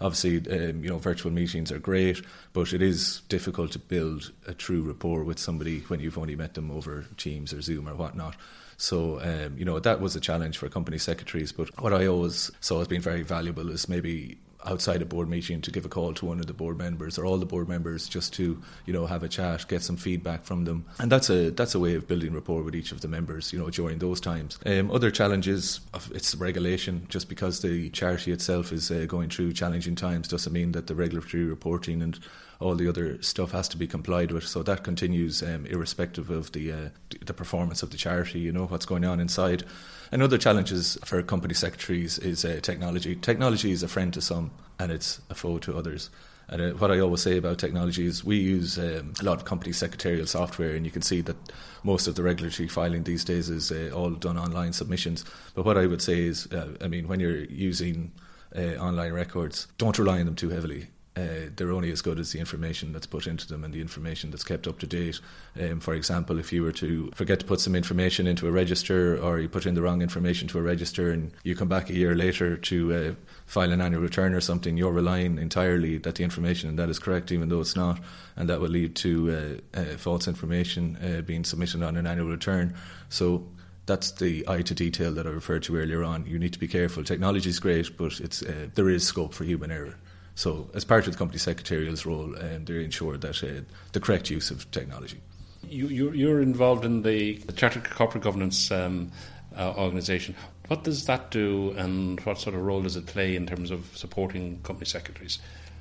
Obviously, 0.02 0.38
um, 0.52 0.84
you 0.84 0.89
know, 0.89 0.98
virtual 0.98 1.32
meetings 1.32 1.72
are 1.72 1.80
great, 1.80 2.22
but 2.54 2.74
it 2.74 2.82
is 2.82 3.22
difficult 3.30 3.72
to 3.72 3.80
build 3.80 4.32
a 4.46 4.54
true 4.54 4.82
rapport 4.82 5.24
with 5.24 5.39
somebody 5.39 5.80
when 5.88 6.00
you've 6.00 6.17
only 6.17 6.36
met 6.36 6.54
them 6.54 6.70
over 6.70 7.06
Teams 7.15 7.54
or 7.54 7.62
Zoom 7.62 7.88
or 7.88 7.96
whatnot. 7.96 8.36
So, 8.78 9.20
um, 9.22 9.58
you 9.58 9.65
know, 9.65 9.80
that 9.80 10.02
was 10.02 10.15
a 10.15 10.20
challenge 10.20 10.58
for 10.58 10.70
company 10.70 11.00
secretaries. 11.00 11.52
But 11.52 11.82
what 11.82 11.93
I 11.93 12.06
always 12.06 12.52
saw 12.60 12.82
as 12.82 12.88
being 12.88 13.02
very 13.02 13.24
valuable 13.24 13.70
is 13.72 13.89
maybe 13.89 14.38
outside 14.65 15.02
a 15.02 15.06
board 15.06 15.30
meeting 15.30 15.62
to 15.62 15.72
give 15.72 15.86
a 15.86 15.89
call 15.89 16.13
to 16.13 16.26
one 16.26 16.39
of 16.39 16.48
the 16.48 16.54
board 16.54 16.78
members 16.78 17.17
or 17.17 17.26
all 17.26 17.38
the 17.38 17.46
board 17.46 17.70
members 17.70 18.08
just 18.08 18.34
to 18.34 18.62
you 18.86 18.93
know 18.93 19.06
have 19.06 19.24
a 19.24 19.28
chat 19.28 19.67
get 19.67 19.82
some 19.82 19.98
feedback 19.98 20.43
from 20.43 20.65
them. 20.65 20.86
And 21.00 21.12
that's 21.12 21.30
a 21.30 21.52
that's 21.52 21.76
a 21.76 21.80
way 21.80 21.96
of 21.96 22.08
building 22.08 22.34
rapport 22.34 22.63
with 22.63 22.76
each 22.76 22.91
of 22.91 23.02
the 23.02 23.08
members 23.08 23.54
you 23.54 23.60
know 23.60 23.70
during 23.70 24.00
those 24.00 24.20
times. 24.20 24.60
Um, 24.65 24.91
other 24.91 25.12
challenges 25.12 25.80
it's 26.12 26.36
regulation. 26.36 27.06
Just 27.10 27.30
because 27.30 27.62
the 27.62 27.89
charity 27.89 28.32
itself 28.32 28.72
is 28.72 28.91
uh, 28.91 29.06
going 29.08 29.30
through 29.30 29.54
challenging 29.54 29.96
times 29.96 30.28
doesn't 30.28 30.54
mean 30.54 30.72
that 30.74 30.88
the 30.88 30.96
regulatory 30.96 31.46
reporting 31.46 32.02
and 32.02 32.20
all 32.60 32.76
the 32.76 32.88
other 32.88 33.22
stuff 33.22 33.52
has 33.52 33.67
to 33.70 33.78
be 33.78 33.88
complied 33.88 34.32
with. 34.32 34.46
So 34.48 34.63
that 34.63 34.84
continues, 34.84 35.43
um, 35.43 35.65
irrespective 35.65 36.30
of 36.30 36.52
the 36.52 36.72
uh, 36.72 36.89
the 37.26 37.34
performance 37.34 37.84
of 37.84 37.91
the 37.91 37.98
charity. 37.98 38.39
You 38.39 38.52
know 38.52 38.65
what's 38.65 38.86
going 38.86 39.06
on 39.06 39.20
inside. 39.20 39.63
Another 40.12 40.38
challenges 40.38 40.98
for 41.04 41.22
company 41.22 41.54
secretaries 41.54 42.17
is 42.17 42.46
uh, 42.46 42.60
technology. 42.62 43.15
Technology 43.15 43.72
is 43.72 43.84
a 43.84 43.88
friend 43.88 44.13
to 44.13 44.22
some 44.22 44.52
and 44.80 44.91
it's 44.91 45.20
a 45.30 45.36
foe 45.36 45.58
to 45.60 45.78
others. 45.78 46.10
And 46.50 46.62
uh, 46.62 46.70
what 46.72 46.91
I 46.91 47.00
always 47.00 47.22
say 47.22 47.38
about 47.38 47.58
technology 47.58 48.06
is 48.06 48.24
we 48.24 48.38
use 48.38 48.78
um, 48.78 49.13
a 49.20 49.24
lot 49.24 49.38
of 49.38 49.43
company 49.43 49.74
secretarial 49.74 50.26
software, 50.26 50.76
and 50.76 50.86
you 50.86 50.91
can 50.91 51.02
see 51.02 51.20
that 51.22 51.36
most 51.84 52.08
of 52.08 52.15
the 52.15 52.24
regulatory 52.24 52.70
filing 52.70 53.04
these 53.04 53.26
days 53.26 53.50
is 53.50 53.70
uh, 53.70 53.91
all 53.93 54.12
done 54.12 54.38
online 54.38 54.72
submissions. 54.72 55.26
But 55.56 55.65
what 55.65 55.78
I 55.78 55.88
would 55.88 56.02
say 56.02 56.22
is, 56.22 56.48
uh, 56.54 56.70
I 56.82 56.88
mean, 56.88 57.10
when 57.10 57.20
you're 57.20 57.43
using 57.43 58.13
uh, 58.56 58.76
online 58.76 59.12
records, 59.12 59.67
don't 59.78 60.00
rely 60.00 60.20
on 60.20 60.26
them 60.26 60.36
too 60.36 60.50
heavily 60.50 60.88
uh, 61.17 61.49
they're 61.56 61.71
only 61.71 61.91
as 61.91 62.01
good 62.01 62.19
as 62.19 62.32
the 62.32 62.39
information 62.39 62.93
that's 62.93 63.08
put 63.08 63.25
into 63.25 63.47
them 63.47 63.63
and 63.63 63.73
the 63.73 63.82
information 63.82 64.30
that's 64.30 64.43
kept 64.43 64.67
up 64.67 64.77
to 64.77 64.86
date. 64.86 65.19
Um, 65.60 65.80
for 65.80 65.95
example, 65.95 66.38
if 66.38 66.53
you 66.53 66.62
were 66.62 66.71
to 66.73 67.10
forget 67.15 67.39
to 67.39 67.45
put 67.45 67.60
some 67.60 67.75
information 67.75 68.27
into 68.27 68.47
a 68.47 68.51
register 68.51 69.17
or 69.17 69.39
you 69.39 69.49
put 69.49 69.65
in 69.65 69.73
the 69.73 69.82
wrong 69.82 70.03
information 70.03 70.47
to 70.49 70.60
a 70.60 70.62
register 70.62 71.10
and 71.12 71.32
you 71.43 71.56
come 71.56 71.67
back 71.67 71.89
a 71.89 71.95
year 71.95 72.13
later 72.13 72.56
to 72.56 72.93
uh, 72.93 73.13
file 73.47 73.71
an 73.71 73.82
annual 73.82 74.01
return 74.01 74.34
or 74.34 74.41
something, 74.41 74.77
you're 74.77 74.91
relying 74.91 75.39
entirely 75.39 75.97
that 75.97 76.15
the 76.15 76.23
information 76.23 76.69
and 76.69 76.77
that 76.77 76.89
is 76.89 76.99
correct, 76.99 77.32
even 77.32 77.49
though 77.49 77.62
it's 77.62 77.75
not, 77.75 77.99
and 78.36 78.47
that 78.47 78.62
will 78.62 78.69
lead 78.69 78.95
to 78.95 79.62
uh, 79.75 79.80
uh 79.80 79.97
false 79.97 80.27
information 80.27 80.97
uh, 80.97 81.21
being 81.21 81.43
submitted 81.43 81.82
on 81.82 81.97
an 81.97 82.06
annual 82.06 82.27
return. 82.27 82.75
So 83.10 83.47
that's 83.88 84.12
the 84.12 84.47
eye 84.47 84.62
to 84.62 84.75
detail 84.75 85.13
that 85.13 85.25
I 85.25 85.30
referred 85.32 85.63
to 85.63 85.77
earlier 85.77 86.03
on. 86.03 86.27
You 86.27 86.38
need 86.38 86.53
to 86.53 86.60
be 86.60 86.67
careful. 86.67 87.03
Technology 87.03 87.49
is 87.49 87.60
great, 87.60 87.97
but 87.97 88.19
it's 88.19 88.43
there 88.75 88.89
is 88.89 89.08
scope 89.08 89.34
for 89.34 89.45
human 89.45 89.71
error. 89.71 89.95
So, 90.38 90.69
as 90.76 90.86
part 90.86 91.08
of 91.08 91.13
the 91.13 91.17
company 91.17 91.39
secretarial's 91.39 92.06
role, 92.06 92.36
um, 92.38 92.65
they 92.65 92.84
ensure 92.84 93.17
that 93.17 93.43
uh, 93.43 93.62
the 93.93 94.00
correct 94.00 94.30
use 94.30 94.52
of 94.52 94.69
technology. 94.69 95.19
You, 95.67 96.12
you're, 96.12 96.41
involved 96.41 96.86
in 96.86 97.02
the, 97.02 97.38
the 97.38 97.54
Chartered 97.54 97.89
Corporate 97.89 98.23
Governance 98.23 98.69
um, 98.69 99.12
uh, 99.58 99.73
organisation. 99.76 100.36
What 100.67 100.84
does 100.84 101.06
that 101.08 101.32
do, 101.32 101.71
and 101.71 102.19
what 102.19 102.38
sort 102.38 102.54
of 102.54 102.62
role 102.62 102.84
does 102.84 102.95
it 102.95 103.08
play 103.08 103.36
in 103.36 103.47
terms 103.47 103.71
of 103.71 103.89
supporting 103.97 104.60
company 104.62 104.86
secretaries? 104.86 105.39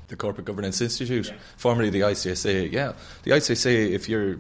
The 0.09 0.17
Corporate 0.17 0.47
Governance 0.47 0.81
Institute, 0.81 1.27
yeah. 1.27 1.35
formerly 1.59 1.91
the 1.91 2.01
ICSA. 2.01 2.73
Yeah, 2.73 2.95
the 3.25 3.33
ICSA. 3.33 3.91
If 3.91 4.09
you're 4.09 4.39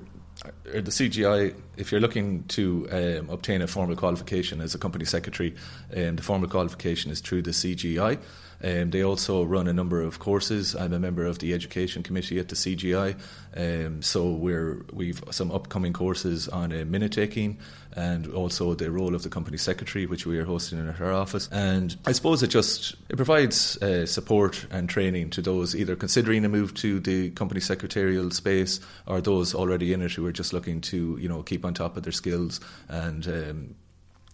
or 0.73 0.81
the 0.81 0.91
CGI, 0.91 1.55
if 1.77 1.93
you're 1.93 2.01
looking 2.01 2.45
to 2.45 2.89
um, 2.91 3.29
obtain 3.29 3.61
a 3.61 3.67
formal 3.67 3.97
qualification 3.97 4.63
as 4.63 4.75
a 4.75 4.79
company 4.79 5.05
secretary, 5.05 5.55
um, 5.95 6.17
the 6.17 6.23
formal 6.23 6.49
qualification 6.49 7.11
is 7.11 7.21
through 7.21 7.43
the 7.43 7.51
CGI. 7.51 8.19
Um, 8.63 8.91
they 8.91 9.03
also 9.03 9.43
run 9.43 9.69
a 9.69 9.73
number 9.73 10.01
of 10.01 10.19
courses. 10.19 10.75
I'm 10.75 10.93
a 10.93 10.99
member 10.99 11.25
of 11.25 11.39
the 11.39 11.53
education 11.53 12.03
committee 12.03 12.39
at 12.39 12.49
the 12.49 12.55
CGI, 12.55 13.17
um, 13.57 14.03
so 14.03 14.31
we're 14.31 14.85
we've 14.93 15.23
some 15.31 15.51
upcoming 15.51 15.93
courses 15.93 16.49
on 16.49 16.73
uh, 16.73 16.85
minute 16.85 17.13
taking 17.13 17.59
and 17.97 18.27
also 18.33 18.75
the 18.75 18.91
role 18.91 19.15
of 19.15 19.23
the 19.23 19.29
company 19.31 19.57
secretary, 19.57 20.05
which 20.05 20.27
we 20.27 20.39
are 20.39 20.45
hosting 20.45 20.79
in 20.79 20.89
our 20.89 21.13
office. 21.13 21.49
And 21.51 21.97
I 22.05 22.13
suppose 22.13 22.43
it 22.43 22.49
just 22.49 22.95
it 23.09 23.17
provides 23.17 23.81
uh, 23.83 24.05
support 24.07 24.67
and 24.71 24.89
training 24.89 25.31
to 25.31 25.43
those 25.43 25.75
either 25.75 25.97
considering 25.97 26.45
a 26.45 26.49
move 26.49 26.75
to 26.75 27.01
the 27.01 27.31
company 27.31 27.61
secretarial 27.61 28.31
space 28.31 28.81
or 29.07 29.21
those 29.21 29.55
already 29.55 29.95
in 29.95 30.03
it 30.03 30.13
who 30.13 30.27
are 30.27 30.33
just 30.33 30.53
looking 30.53 30.81
to 30.83 31.17
you 31.21 31.29
know 31.29 31.43
keep 31.43 31.65
on 31.65 31.73
top 31.73 31.97
of 31.97 32.03
their 32.03 32.13
skills 32.13 32.61
and 32.89 33.27
um, 33.27 33.75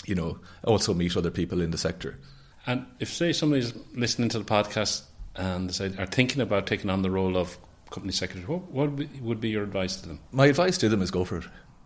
you 0.05 0.15
know 0.15 0.39
also 0.65 0.93
meet 0.93 1.17
other 1.17 1.31
people 1.31 1.61
in 1.61 1.71
the 1.71 1.79
sector. 1.79 2.19
And 2.67 2.87
if, 3.01 3.13
say, 3.13 3.33
somebody's 3.33 3.75
listening 3.95 4.29
to 4.31 4.39
the 4.39 4.45
podcast 4.45 5.03
and 5.35 5.71
they 5.71 5.97
are 6.01 6.07
thinking 6.07 6.41
about 6.41 6.67
taking 6.67 6.91
on 6.91 7.03
the 7.03 7.11
role 7.11 7.37
of 7.37 7.59
company 7.91 8.13
secretary, 8.13 8.47
what, 8.47 8.63
what 8.71 9.09
would 9.21 9.41
be 9.41 9.51
your 9.51 9.65
advice 9.65 9.97
to 9.97 10.09
them? 10.09 10.21
My 10.31 10.47
advice 10.47 10.79
to 10.79 10.89
them 10.89 11.03
is 11.03 11.11
go 11.11 11.25
for 11.25 11.39
it. 11.39 11.45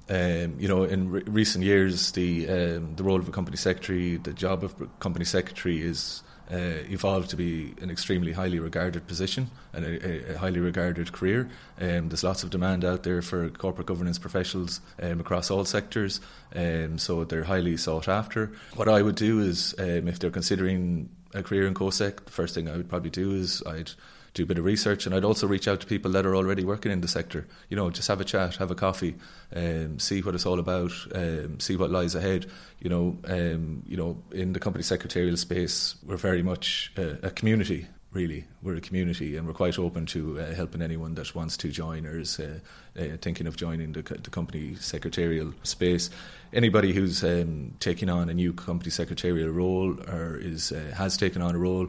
Um, 0.09 0.61
you 0.61 0.69
know, 0.69 0.85
in 0.85 1.11
re- 1.11 1.23
recent 1.27 1.65
years, 1.65 2.13
the 2.13 2.49
um, 2.49 2.95
the 2.95 3.03
role 3.03 3.19
of 3.19 3.27
a 3.27 3.33
company 3.33 3.57
secretary, 3.57 4.17
the 4.19 4.33
job 4.33 4.63
of 4.63 5.01
company 5.01 5.25
secretary 5.25 5.83
is 5.83 6.23
uh, 6.53 6.85
evolved 6.89 7.31
to 7.31 7.37
be 7.37 7.75
an 7.81 7.91
extremely 7.91 8.33
highly 8.33 8.59
regarded 8.59 9.07
position 9.07 9.51
and 9.73 9.85
a, 9.85 10.35
a 10.35 10.39
highly 10.39 10.61
regarded 10.61 11.13
career. 11.13 11.49
Um, 11.81 12.09
there's 12.09 12.25
lots 12.25 12.43
of 12.43 12.51
demand 12.51 12.85
out 12.85 13.03
there 13.03 13.23
for 13.23 13.49
corporate 13.49 13.87
governance 13.87 14.19
professionals 14.19 14.81
um, 15.03 15.21
across 15.21 15.51
all 15.51 15.65
sectors, 15.65 16.21
um, 16.55 16.99
so 16.99 17.25
they're 17.25 17.45
highly 17.45 17.77
sought 17.77 18.09
after. 18.09 18.53
What 18.75 18.89
I 18.89 19.03
would 19.03 19.17
do 19.17 19.41
is, 19.41 19.75
um, 19.79 20.09
if 20.09 20.19
they're 20.19 20.31
considering 20.31 21.09
a 21.35 21.43
career 21.43 21.67
in 21.67 21.75
COSEC, 21.75 22.25
the 22.25 22.33
first 22.33 22.55
thing 22.55 22.69
I 22.69 22.77
would 22.77 22.89
probably 22.89 23.11
do 23.11 23.33
is 23.33 23.63
I'd 23.67 23.91
do 24.37 24.43
a 24.43 24.47
bit 24.47 24.59
of 24.59 24.65
research, 24.65 25.07
and 25.07 25.15
I'd 25.15 25.25
also 25.25 25.47
reach 25.47 25.67
out 25.67 25.81
to 25.81 25.87
people 25.87 26.11
that 26.13 26.27
are 26.27 26.37
already 26.37 26.65
working 26.65 26.93
in 26.93 27.01
the 27.01 27.09
sector. 27.09 27.47
You 27.71 27.77
know, 27.77 27.91
just 27.91 28.07
have 28.09 28.21
a 28.21 28.25
chat, 28.25 28.57
have 28.57 28.71
a 28.71 28.75
coffee, 28.75 29.17
um, 29.55 29.99
see 29.99 30.21
what 30.21 30.35
it's 30.35 30.47
all 30.47 30.61
about, 30.61 30.93
um, 31.15 31.59
see 31.59 31.77
what 31.77 31.91
lies 31.91 32.15
ahead. 32.15 32.47
You 32.79 32.91
know, 32.91 33.19
um, 33.25 33.83
you 33.87 33.97
know, 33.97 34.23
in 34.31 34.53
the 34.53 34.61
company 34.61 34.85
secretarial 34.85 35.37
space, 35.37 35.97
we're 36.05 36.19
very 36.19 36.43
much 36.43 36.93
a, 36.97 37.27
a 37.27 37.31
community. 37.31 37.87
Really, 38.13 38.47
we're 38.63 38.77
a 38.77 38.81
community, 38.81 39.37
and 39.37 39.47
we're 39.47 39.53
quite 39.53 39.79
open 39.79 40.07
to 40.07 40.41
uh, 40.41 40.55
helping 40.55 40.81
anyone 40.81 41.15
that 41.17 41.35
wants 41.35 41.57
to 41.59 41.69
join 41.69 42.07
or 42.07 42.19
is 42.19 42.39
uh, 42.39 42.61
uh, 42.99 43.17
thinking 43.21 43.47
of 43.47 43.57
joining 43.57 43.93
the, 43.93 44.03
the, 44.03 44.31
company 44.31 44.75
secretarial 44.77 45.53
space. 45.65 46.09
Anybody 46.51 46.95
who's 46.95 47.23
um, 47.23 47.75
taking 47.79 48.09
on 48.09 48.31
a 48.31 48.35
new 48.35 48.55
company 48.55 48.91
secretarial 48.91 49.51
role 49.51 49.99
or 50.09 50.39
is 50.39 50.73
uh, 50.73 50.95
has 50.97 51.19
taken 51.19 51.43
on 51.43 51.55
a 51.55 51.59
role 51.59 51.89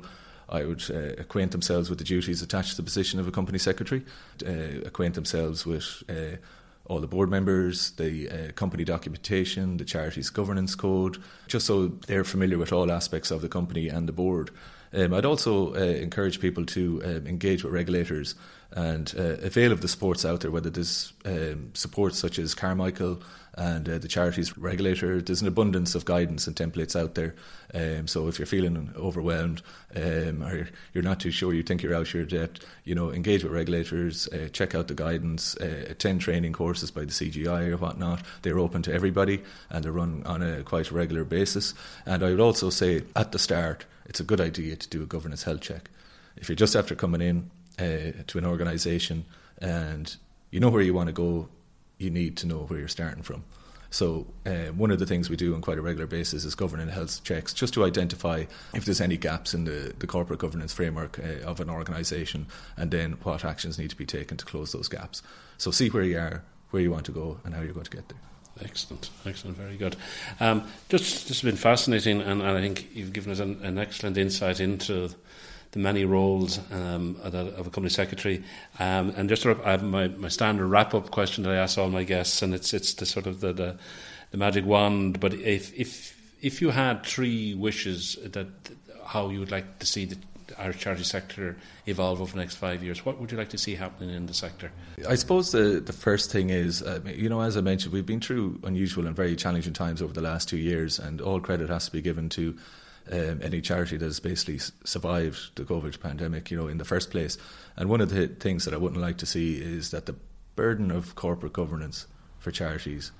I 0.49 0.63
would 0.63 0.83
uh, 0.89 1.21
acquaint 1.21 1.51
themselves 1.51 1.89
with 1.89 1.99
the 1.99 2.05
duties 2.05 2.41
attached 2.41 2.71
to 2.71 2.77
the 2.77 2.83
position 2.83 3.19
of 3.19 3.27
a 3.27 3.31
company 3.31 3.57
secretary, 3.57 4.03
uh, 4.45 4.85
acquaint 4.85 5.15
themselves 5.15 5.65
with 5.65 6.03
uh, 6.09 6.37
all 6.85 6.99
the 6.99 7.07
board 7.07 7.29
members, 7.29 7.91
the 7.91 8.29
uh, 8.29 8.51
company 8.53 8.85
documentation, 8.85 9.77
the 9.77 9.85
charity's 9.85 10.29
governance 10.29 10.73
code, 10.73 11.17
just 11.47 11.65
so 11.65 11.87
they're 12.07 12.23
familiar 12.23 12.57
with 12.57 12.71
all 12.71 12.91
aspects 12.91 13.29
of 13.29 13.41
the 13.41 13.49
company 13.49 13.89
and 13.89 14.07
the 14.07 14.13
board. 14.13 14.51
Um, 14.93 15.13
I'd 15.13 15.25
also 15.25 15.75
uh, 15.75 15.79
encourage 15.79 16.39
people 16.39 16.65
to 16.67 17.01
um, 17.03 17.27
engage 17.27 17.63
with 17.63 17.73
regulators 17.73 18.35
and 18.71 19.13
uh, 19.17 19.37
avail 19.43 19.71
of 19.71 19.81
the 19.81 19.87
supports 19.87 20.25
out 20.25 20.41
there, 20.41 20.51
whether 20.51 20.69
there's 20.69 21.13
um, 21.25 21.71
supports 21.73 22.19
such 22.19 22.37
as 22.37 22.53
Carmichael 22.53 23.21
and 23.57 23.89
uh, 23.89 23.97
the 23.97 24.07
charities 24.07 24.55
regulator. 24.57 25.19
There's 25.19 25.41
an 25.41 25.47
abundance 25.47 25.95
of 25.95 26.05
guidance 26.05 26.45
and 26.45 26.55
templates 26.55 26.95
out 26.95 27.15
there. 27.15 27.33
Um, 27.73 28.07
so 28.07 28.27
if 28.27 28.37
you're 28.37 28.45
feeling 28.45 28.93
overwhelmed 28.95 29.63
um, 29.95 30.43
or 30.43 30.69
you're 30.93 31.03
not 31.03 31.19
too 31.19 31.31
sure, 31.31 31.53
you 31.53 31.63
think 31.63 31.81
you're 31.81 31.95
out 31.95 32.13
your 32.13 32.25
depth, 32.25 32.65
you 32.83 32.93
know, 32.93 33.11
engage 33.11 33.43
with 33.43 33.53
regulators, 33.53 34.27
uh, 34.27 34.49
check 34.53 34.75
out 34.75 34.87
the 34.87 34.93
guidance, 34.93 35.57
uh, 35.57 35.85
attend 35.89 36.21
training 36.21 36.53
courses 36.53 36.91
by 36.91 37.01
the 37.01 37.11
CGI 37.11 37.69
or 37.69 37.77
whatnot. 37.77 38.21
They're 38.43 38.59
open 38.59 38.83
to 38.83 38.93
everybody 38.93 39.41
and 39.69 39.83
they're 39.83 39.91
run 39.91 40.23
on 40.25 40.43
a 40.43 40.63
quite 40.63 40.91
regular 40.91 41.23
basis. 41.23 41.73
And 42.05 42.23
I 42.23 42.29
would 42.29 42.39
also 42.39 42.69
say 42.69 43.03
at 43.15 43.31
the 43.31 43.39
start, 43.39 43.85
it's 44.05 44.19
a 44.19 44.23
good 44.23 44.39
idea 44.39 44.75
to 44.75 44.87
do 44.87 45.01
a 45.01 45.07
governance 45.07 45.43
health 45.43 45.61
check. 45.61 45.89
If 46.35 46.47
you're 46.47 46.55
just 46.55 46.75
after 46.75 46.93
coming 46.93 47.21
in 47.21 47.49
uh, 47.79 48.23
to 48.27 48.37
an 48.37 48.45
organisation 48.45 49.25
and 49.59 50.15
you 50.51 50.59
know 50.59 50.69
where 50.69 50.81
you 50.81 50.93
want 50.93 51.07
to 51.07 51.13
go, 51.13 51.49
you 51.97 52.09
need 52.09 52.37
to 52.37 52.47
know 52.47 52.59
where 52.59 52.79
you're 52.79 52.87
starting 52.87 53.23
from. 53.23 53.43
So, 53.89 54.27
uh, 54.45 54.67
one 54.75 54.91
of 54.91 54.99
the 54.99 55.05
things 55.05 55.29
we 55.29 55.37
do 55.37 55.55
on 55.55 55.61
quite 55.61 55.77
a 55.77 55.81
regular 55.81 56.07
basis 56.07 56.43
is 56.43 56.55
governance 56.55 56.91
health 56.91 57.23
checks, 57.23 57.53
just 57.53 57.73
to 57.75 57.85
identify 57.85 58.43
if 58.73 58.83
there's 58.83 58.99
any 58.99 59.15
gaps 59.15 59.53
in 59.53 59.63
the, 59.63 59.93
the 59.97 60.07
corporate 60.07 60.39
governance 60.39 60.73
framework 60.73 61.19
uh, 61.19 61.47
of 61.47 61.61
an 61.61 61.69
organisation, 61.69 62.47
and 62.75 62.91
then 62.91 63.13
what 63.23 63.45
actions 63.45 63.79
need 63.79 63.89
to 63.89 63.95
be 63.95 64.05
taken 64.05 64.35
to 64.37 64.45
close 64.45 64.73
those 64.73 64.89
gaps. 64.89 65.23
So, 65.57 65.71
see 65.71 65.89
where 65.89 66.03
you 66.03 66.17
are, 66.17 66.43
where 66.71 66.81
you 66.81 66.91
want 66.91 67.05
to 67.05 67.13
go, 67.13 67.39
and 67.45 67.53
how 67.53 67.61
you're 67.61 67.73
going 67.73 67.85
to 67.85 67.95
get 67.95 68.09
there. 68.09 68.19
Excellent, 68.61 69.09
excellent, 69.25 69.55
very 69.55 69.77
good. 69.77 69.95
Um, 70.39 70.63
just, 70.89 71.27
this 71.27 71.39
has 71.39 71.41
been 71.41 71.55
fascinating, 71.55 72.21
and, 72.21 72.41
and, 72.41 72.57
I 72.57 72.59
think 72.59 72.89
you've 72.93 73.13
given 73.13 73.31
us 73.31 73.39
an, 73.39 73.63
an 73.63 73.77
excellent 73.77 74.17
insight 74.17 74.59
into 74.59 75.11
the 75.77 75.83
many 75.83 76.05
roles 76.05 76.59
um, 76.71 77.17
of 77.23 77.33
a 77.33 77.69
company 77.69 77.89
secretary. 77.89 78.43
Um, 78.79 79.11
and 79.15 79.29
just 79.29 79.43
sort 79.43 79.59
of, 79.59 79.65
I 79.65 79.71
have 79.71 79.83
my, 79.83 80.07
my 80.07 80.27
standard 80.27 80.67
wrap 80.67 80.93
up 80.93 81.11
question 81.11 81.43
that 81.43 81.51
I 81.51 81.57
ask 81.57 81.77
all 81.77 81.89
my 81.89 82.03
guests, 82.03 82.41
and 82.41 82.53
it's 82.53 82.73
it's 82.73 82.93
the 82.95 83.05
sort 83.05 83.27
of 83.27 83.39
the, 83.41 83.53
the, 83.53 83.77
the 84.31 84.37
magic 84.37 84.65
wand. 84.65 85.19
But 85.19 85.33
if 85.35 85.73
if 85.79 86.19
if 86.41 86.61
you 86.61 86.71
had 86.71 87.05
three 87.05 87.53
wishes 87.53 88.17
that 88.23 88.47
how 89.05 89.29
you 89.29 89.39
would 89.39 89.51
like 89.51 89.79
to 89.79 89.85
see 89.85 90.05
the 90.05 90.17
Irish 90.57 90.79
charity 90.79 91.03
sector 91.03 91.55
evolve 91.85 92.21
over 92.21 92.31
the 92.31 92.39
next 92.39 92.55
five 92.55 92.81
years? 92.81 93.05
What 93.05 93.19
would 93.19 93.31
you 93.31 93.37
like 93.37 93.49
to 93.49 93.57
see 93.57 93.75
happening 93.75 94.15
in 94.15 94.25
the 94.25 94.33
sector? 94.33 94.71
I 95.07 95.15
suppose 95.15 95.51
the 95.51 95.79
the 95.79 95.93
first 95.93 96.31
thing 96.31 96.49
is, 96.49 96.81
uh, 96.81 96.99
you 97.05 97.29
know, 97.29 97.41
as 97.41 97.55
I 97.55 97.61
mentioned, 97.61 97.93
we've 97.93 98.05
been 98.05 98.21
through 98.21 98.59
unusual 98.63 99.05
and 99.05 99.15
very 99.15 99.35
challenging 99.35 99.73
times 99.73 100.01
over 100.01 100.13
the 100.13 100.21
last 100.21 100.49
two 100.49 100.57
years, 100.57 100.97
and 100.97 101.21
all 101.21 101.39
credit 101.39 101.69
has 101.69 101.85
to 101.85 101.91
be 101.91 102.01
given 102.01 102.29
to 102.29 102.57
um, 103.11 103.39
any 103.41 103.61
charity 103.61 103.97
that 103.97 104.05
has 104.05 104.19
basically 104.19 104.59
survived 104.83 105.55
the 105.55 105.63
COVID 105.63 105.99
pandemic, 105.99 106.51
you 106.51 106.57
know, 106.57 106.67
in 106.67 106.77
the 106.77 106.85
first 106.85 107.11
place. 107.11 107.37
And 107.75 107.89
one 107.89 108.01
of 108.01 108.09
the 108.09 108.27
things 108.27 108.65
that 108.65 108.73
I 108.73 108.77
wouldn't 108.77 109.01
like 109.01 109.17
to 109.17 109.25
see 109.25 109.55
is 109.55 109.91
that 109.91 110.05
the 110.05 110.15
burden 110.55 110.91
of 110.91 111.15
corporate 111.15 111.53
governance 111.53 112.07
for 112.39 112.51
charities 112.51 113.11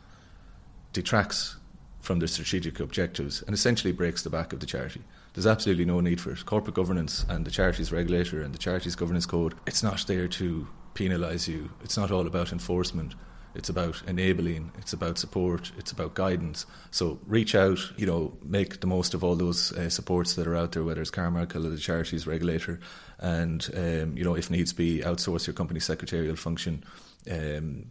detracts 0.94 1.56
from 2.02 2.20
the 2.20 2.28
strategic 2.28 2.80
objectives 2.80 3.42
and 3.44 3.54
essentially 3.54 3.92
breaks 3.92 4.24
the 4.24 4.30
back 4.30 4.54
of 4.54 4.60
the 4.60 4.66
charity. 4.66 5.02
There's 5.34 5.48
absolutely 5.48 5.86
no 5.86 6.00
need 6.00 6.20
for 6.20 6.32
it. 6.32 6.46
Corporate 6.46 6.76
governance 6.76 7.26
and 7.30 7.46
the 7.46 7.52
charities 7.52 7.92
regulator 7.92 8.42
and 8.42 8.54
the 8.54 8.58
charities 8.58 8.96
governance 8.96 9.26
code, 9.26 9.54
it's 9.68 9.84
not 9.84 10.06
there 10.08 10.28
to 10.30 10.68
penalise 10.96 11.48
you. 11.48 11.70
It's 11.84 11.98
not 11.98 12.10
all 12.12 12.26
about 12.26 12.52
enforcement. 12.52 13.14
It's 13.58 13.70
about 13.70 14.04
enabling, 14.08 14.72
it's 14.78 14.94
about 14.94 15.18
support, 15.18 15.72
it's 15.78 15.92
about 15.92 16.14
guidance. 16.14 16.68
So 16.92 17.20
reach 17.26 17.56
out, 17.56 17.80
you 17.98 18.06
know, 18.06 18.38
make 18.44 18.82
the 18.82 18.88
most 18.88 19.14
of 19.16 19.24
all 19.24 19.36
those 19.36 19.74
uh, 19.74 19.90
supports 19.90 20.36
that 20.36 20.46
are 20.46 20.56
out 20.56 20.74
there, 20.74 20.84
whether 20.84 21.02
it's 21.02 21.10
Carmichael 21.10 21.66
or 21.66 21.70
the 21.70 21.78
charities 21.78 22.28
regulator, 22.28 22.80
and 23.20 23.68
um, 23.76 24.16
you 24.16 24.24
know, 24.24 24.36
if 24.36 24.52
needs 24.52 24.74
be, 24.74 25.00
outsource 25.00 25.48
your 25.48 25.56
company 25.56 25.80
secretarial 25.80 26.36
function. 26.36 26.84
Um, 27.30 27.88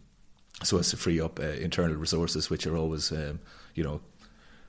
so 0.62 0.78
as 0.78 0.90
to 0.90 0.96
free 0.96 1.20
up 1.20 1.40
uh, 1.40 1.42
internal 1.42 1.96
resources, 1.96 2.48
which 2.48 2.66
are 2.66 2.76
always, 2.76 3.12
um, 3.12 3.40
you 3.74 3.84
know, 3.84 4.00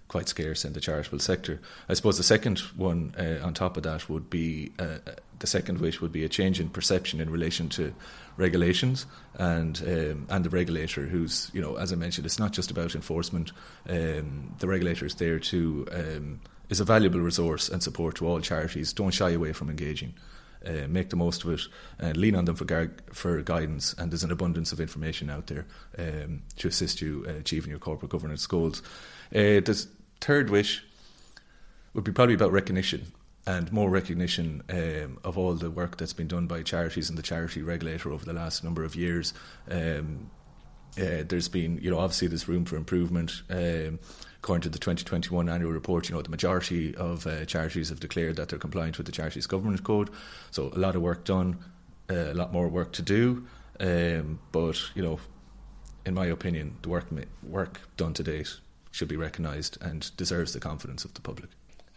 quite 0.07 0.27
scarce 0.27 0.65
in 0.65 0.73
the 0.73 0.81
charitable 0.81 1.19
sector. 1.19 1.59
I 1.87 1.93
suppose 1.93 2.17
the 2.17 2.23
second 2.23 2.59
one 2.75 3.13
uh, 3.17 3.45
on 3.45 3.53
top 3.53 3.77
of 3.77 3.83
that 3.83 4.09
would 4.09 4.29
be 4.29 4.71
uh, 4.79 4.97
the 5.39 5.47
second 5.47 5.79
wish 5.79 6.01
would 6.01 6.11
be 6.11 6.23
a 6.23 6.29
change 6.29 6.59
in 6.59 6.69
perception 6.69 7.19
in 7.19 7.29
relation 7.29 7.69
to 7.69 7.93
regulations 8.37 9.05
and 9.35 9.81
um, 9.85 10.27
and 10.29 10.45
the 10.45 10.49
regulator, 10.49 11.05
who's 11.05 11.51
you 11.53 11.61
know 11.61 11.75
as 11.75 11.91
I 11.91 11.95
mentioned, 11.95 12.25
it's 12.25 12.39
not 12.39 12.53
just 12.53 12.71
about 12.71 12.95
enforcement. 12.95 13.51
Um, 13.87 14.55
the 14.59 14.67
regulator 14.67 15.05
is 15.05 15.15
there 15.15 15.39
to 15.39 15.87
um, 15.91 16.39
is 16.69 16.79
a 16.79 16.85
valuable 16.85 17.19
resource 17.19 17.69
and 17.69 17.81
support 17.81 18.15
to 18.15 18.27
all 18.27 18.39
charities. 18.41 18.93
Don't 18.93 19.13
shy 19.13 19.31
away 19.31 19.53
from 19.53 19.69
engaging. 19.69 20.13
Uh, 20.65 20.87
make 20.87 21.09
the 21.11 21.15
most 21.15 21.43
of 21.43 21.51
it 21.51 21.61
and 21.99 22.17
lean 22.17 22.35
on 22.35 22.45
them 22.45 22.55
for, 22.55 22.65
gar- 22.65 22.91
for 23.13 23.41
guidance. 23.43 23.93
And 23.93 24.11
there's 24.11 24.23
an 24.23 24.31
abundance 24.31 24.71
of 24.71 24.81
information 24.81 25.29
out 25.29 25.47
there 25.47 25.65
um, 25.97 26.41
to 26.57 26.67
assist 26.67 26.99
you 26.99 27.25
uh, 27.27 27.33
achieving 27.33 27.69
your 27.69 27.79
corporate 27.79 28.11
governance 28.11 28.45
goals. 28.47 28.81
Uh, 29.33 29.61
the 29.61 29.85
third 30.19 30.49
wish 30.49 30.83
would 31.93 32.03
be 32.03 32.11
probably 32.11 32.33
about 32.33 32.51
recognition 32.51 33.11
and 33.47 33.71
more 33.71 33.89
recognition 33.89 34.61
um, 34.69 35.17
of 35.23 35.37
all 35.37 35.53
the 35.53 35.71
work 35.71 35.95
that's 35.95 36.11
been 36.11 36.27
done 36.27 36.47
by 36.47 36.61
charities 36.61 37.09
and 37.09 37.17
the 37.17 37.23
charity 37.23 37.61
regulator 37.61 38.11
over 38.11 38.25
the 38.25 38.33
last 38.33 38.61
number 38.61 38.83
of 38.83 38.93
years. 38.93 39.33
Um, 39.71 40.29
uh, 40.99 41.23
there's 41.25 41.47
been, 41.47 41.77
you 41.81 41.89
know, 41.89 41.97
obviously 41.97 42.27
there's 42.27 42.49
room 42.49 42.65
for 42.65 42.75
improvement. 42.75 43.43
Um, 43.49 43.99
according 44.39 44.63
to 44.63 44.69
the 44.69 44.77
2021 44.77 45.47
annual 45.47 45.71
report, 45.71 46.09
you 46.09 46.15
know, 46.15 46.21
the 46.21 46.29
majority 46.29 46.93
of 46.95 47.25
uh, 47.25 47.45
charities 47.45 47.87
have 47.87 48.01
declared 48.01 48.35
that 48.35 48.49
they're 48.49 48.59
compliant 48.59 48.97
with 48.97 49.05
the 49.05 49.13
Charities 49.13 49.47
Governance 49.47 49.79
Code. 49.79 50.09
So 50.51 50.69
a 50.75 50.79
lot 50.79 50.97
of 50.97 51.01
work 51.01 51.23
done, 51.23 51.57
uh, 52.09 52.15
a 52.15 52.33
lot 52.33 52.51
more 52.51 52.67
work 52.67 52.91
to 52.93 53.01
do. 53.01 53.47
Um, 53.79 54.39
but, 54.51 54.77
you 54.93 55.03
know, 55.03 55.19
in 56.05 56.13
my 56.13 56.25
opinion, 56.25 56.77
the 56.81 56.89
work, 56.89 57.07
work 57.43 57.79
done 57.95 58.13
to 58.15 58.23
date 58.23 58.57
should 58.91 59.07
be 59.07 59.15
recognised 59.15 59.77
and 59.79 60.11
deserves 60.17 60.51
the 60.51 60.59
confidence 60.59 61.05
of 61.05 61.13
the 61.13 61.21
public. 61.21 61.49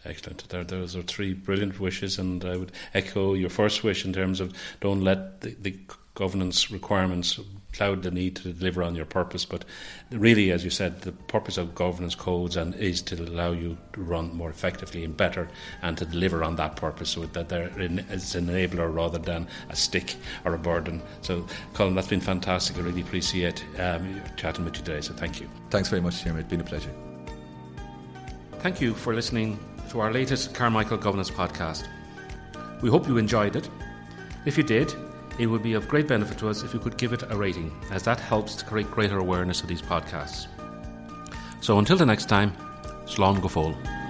Excellent. 0.03 0.47
There, 0.49 0.63
those 0.63 0.95
are 0.95 1.03
three 1.03 1.33
brilliant 1.33 1.79
wishes, 1.79 2.17
and 2.17 2.43
I 2.43 2.57
would 2.57 2.71
echo 2.93 3.33
your 3.33 3.49
first 3.49 3.83
wish 3.83 4.03
in 4.03 4.13
terms 4.13 4.39
of 4.39 4.53
don't 4.79 5.01
let 5.01 5.41
the, 5.41 5.55
the 5.61 5.77
governance 6.15 6.71
requirements 6.71 7.39
cloud 7.71 8.03
the 8.03 8.11
need 8.11 8.35
to 8.35 8.51
deliver 8.51 8.83
on 8.83 8.95
your 8.95 9.05
purpose. 9.05 9.45
But 9.45 9.63
really, 10.11 10.51
as 10.51 10.63
you 10.63 10.69
said, 10.69 11.01
the 11.01 11.11
purpose 11.11 11.57
of 11.57 11.73
governance 11.73 12.15
codes 12.15 12.57
and 12.57 12.75
is 12.75 13.01
to 13.03 13.15
allow 13.15 13.51
you 13.51 13.77
to 13.93 14.01
run 14.01 14.35
more 14.35 14.49
effectively 14.49 15.05
and 15.05 15.15
better, 15.15 15.47
and 15.83 15.97
to 15.99 16.05
deliver 16.05 16.43
on 16.43 16.55
that 16.55 16.75
purpose, 16.75 17.11
so 17.11 17.25
that 17.27 17.49
they're 17.49 17.67
an 17.67 17.99
enabler 18.09 18.93
rather 18.93 19.19
than 19.19 19.47
a 19.69 19.75
stick 19.75 20.15
or 20.45 20.55
a 20.55 20.59
burden. 20.59 21.01
So, 21.21 21.45
Colm, 21.73 21.93
that's 21.93 22.07
been 22.07 22.21
fantastic. 22.21 22.77
I 22.77 22.81
really 22.81 23.01
appreciate 23.01 23.63
um, 23.79 24.19
chatting 24.35 24.65
with 24.65 24.77
you 24.77 24.83
today. 24.83 25.01
So, 25.01 25.13
thank 25.13 25.39
you. 25.39 25.47
Thanks 25.69 25.89
very 25.89 26.01
much, 26.01 26.23
Jeremy. 26.23 26.41
It's 26.41 26.49
been 26.49 26.61
a 26.61 26.63
pleasure. 26.63 26.91
Thank 28.59 28.81
you 28.81 28.93
for 28.93 29.15
listening 29.15 29.57
to 29.91 29.99
our 29.99 30.13
latest 30.13 30.53
Carmichael 30.53 30.95
Governance 30.95 31.29
podcast. 31.29 31.85
We 32.81 32.89
hope 32.89 33.09
you 33.09 33.17
enjoyed 33.17 33.57
it. 33.57 33.69
If 34.45 34.57
you 34.57 34.63
did, 34.63 34.93
it 35.37 35.47
would 35.47 35.61
be 35.61 35.73
of 35.73 35.89
great 35.89 36.07
benefit 36.07 36.37
to 36.37 36.47
us 36.47 36.63
if 36.63 36.73
you 36.73 36.79
could 36.79 36.97
give 36.97 37.11
it 37.11 37.23
a 37.29 37.35
rating, 37.35 37.75
as 37.91 38.01
that 38.03 38.17
helps 38.17 38.55
to 38.55 38.63
create 38.63 38.89
greater 38.89 39.17
awareness 39.17 39.61
of 39.61 39.67
these 39.67 39.81
podcasts. 39.81 40.47
So 41.59 41.77
until 41.77 41.97
the 41.97 42.05
next 42.05 42.29
time, 42.29 42.53
Slán 43.05 43.41
go 43.41 43.49
fóill. 43.49 44.00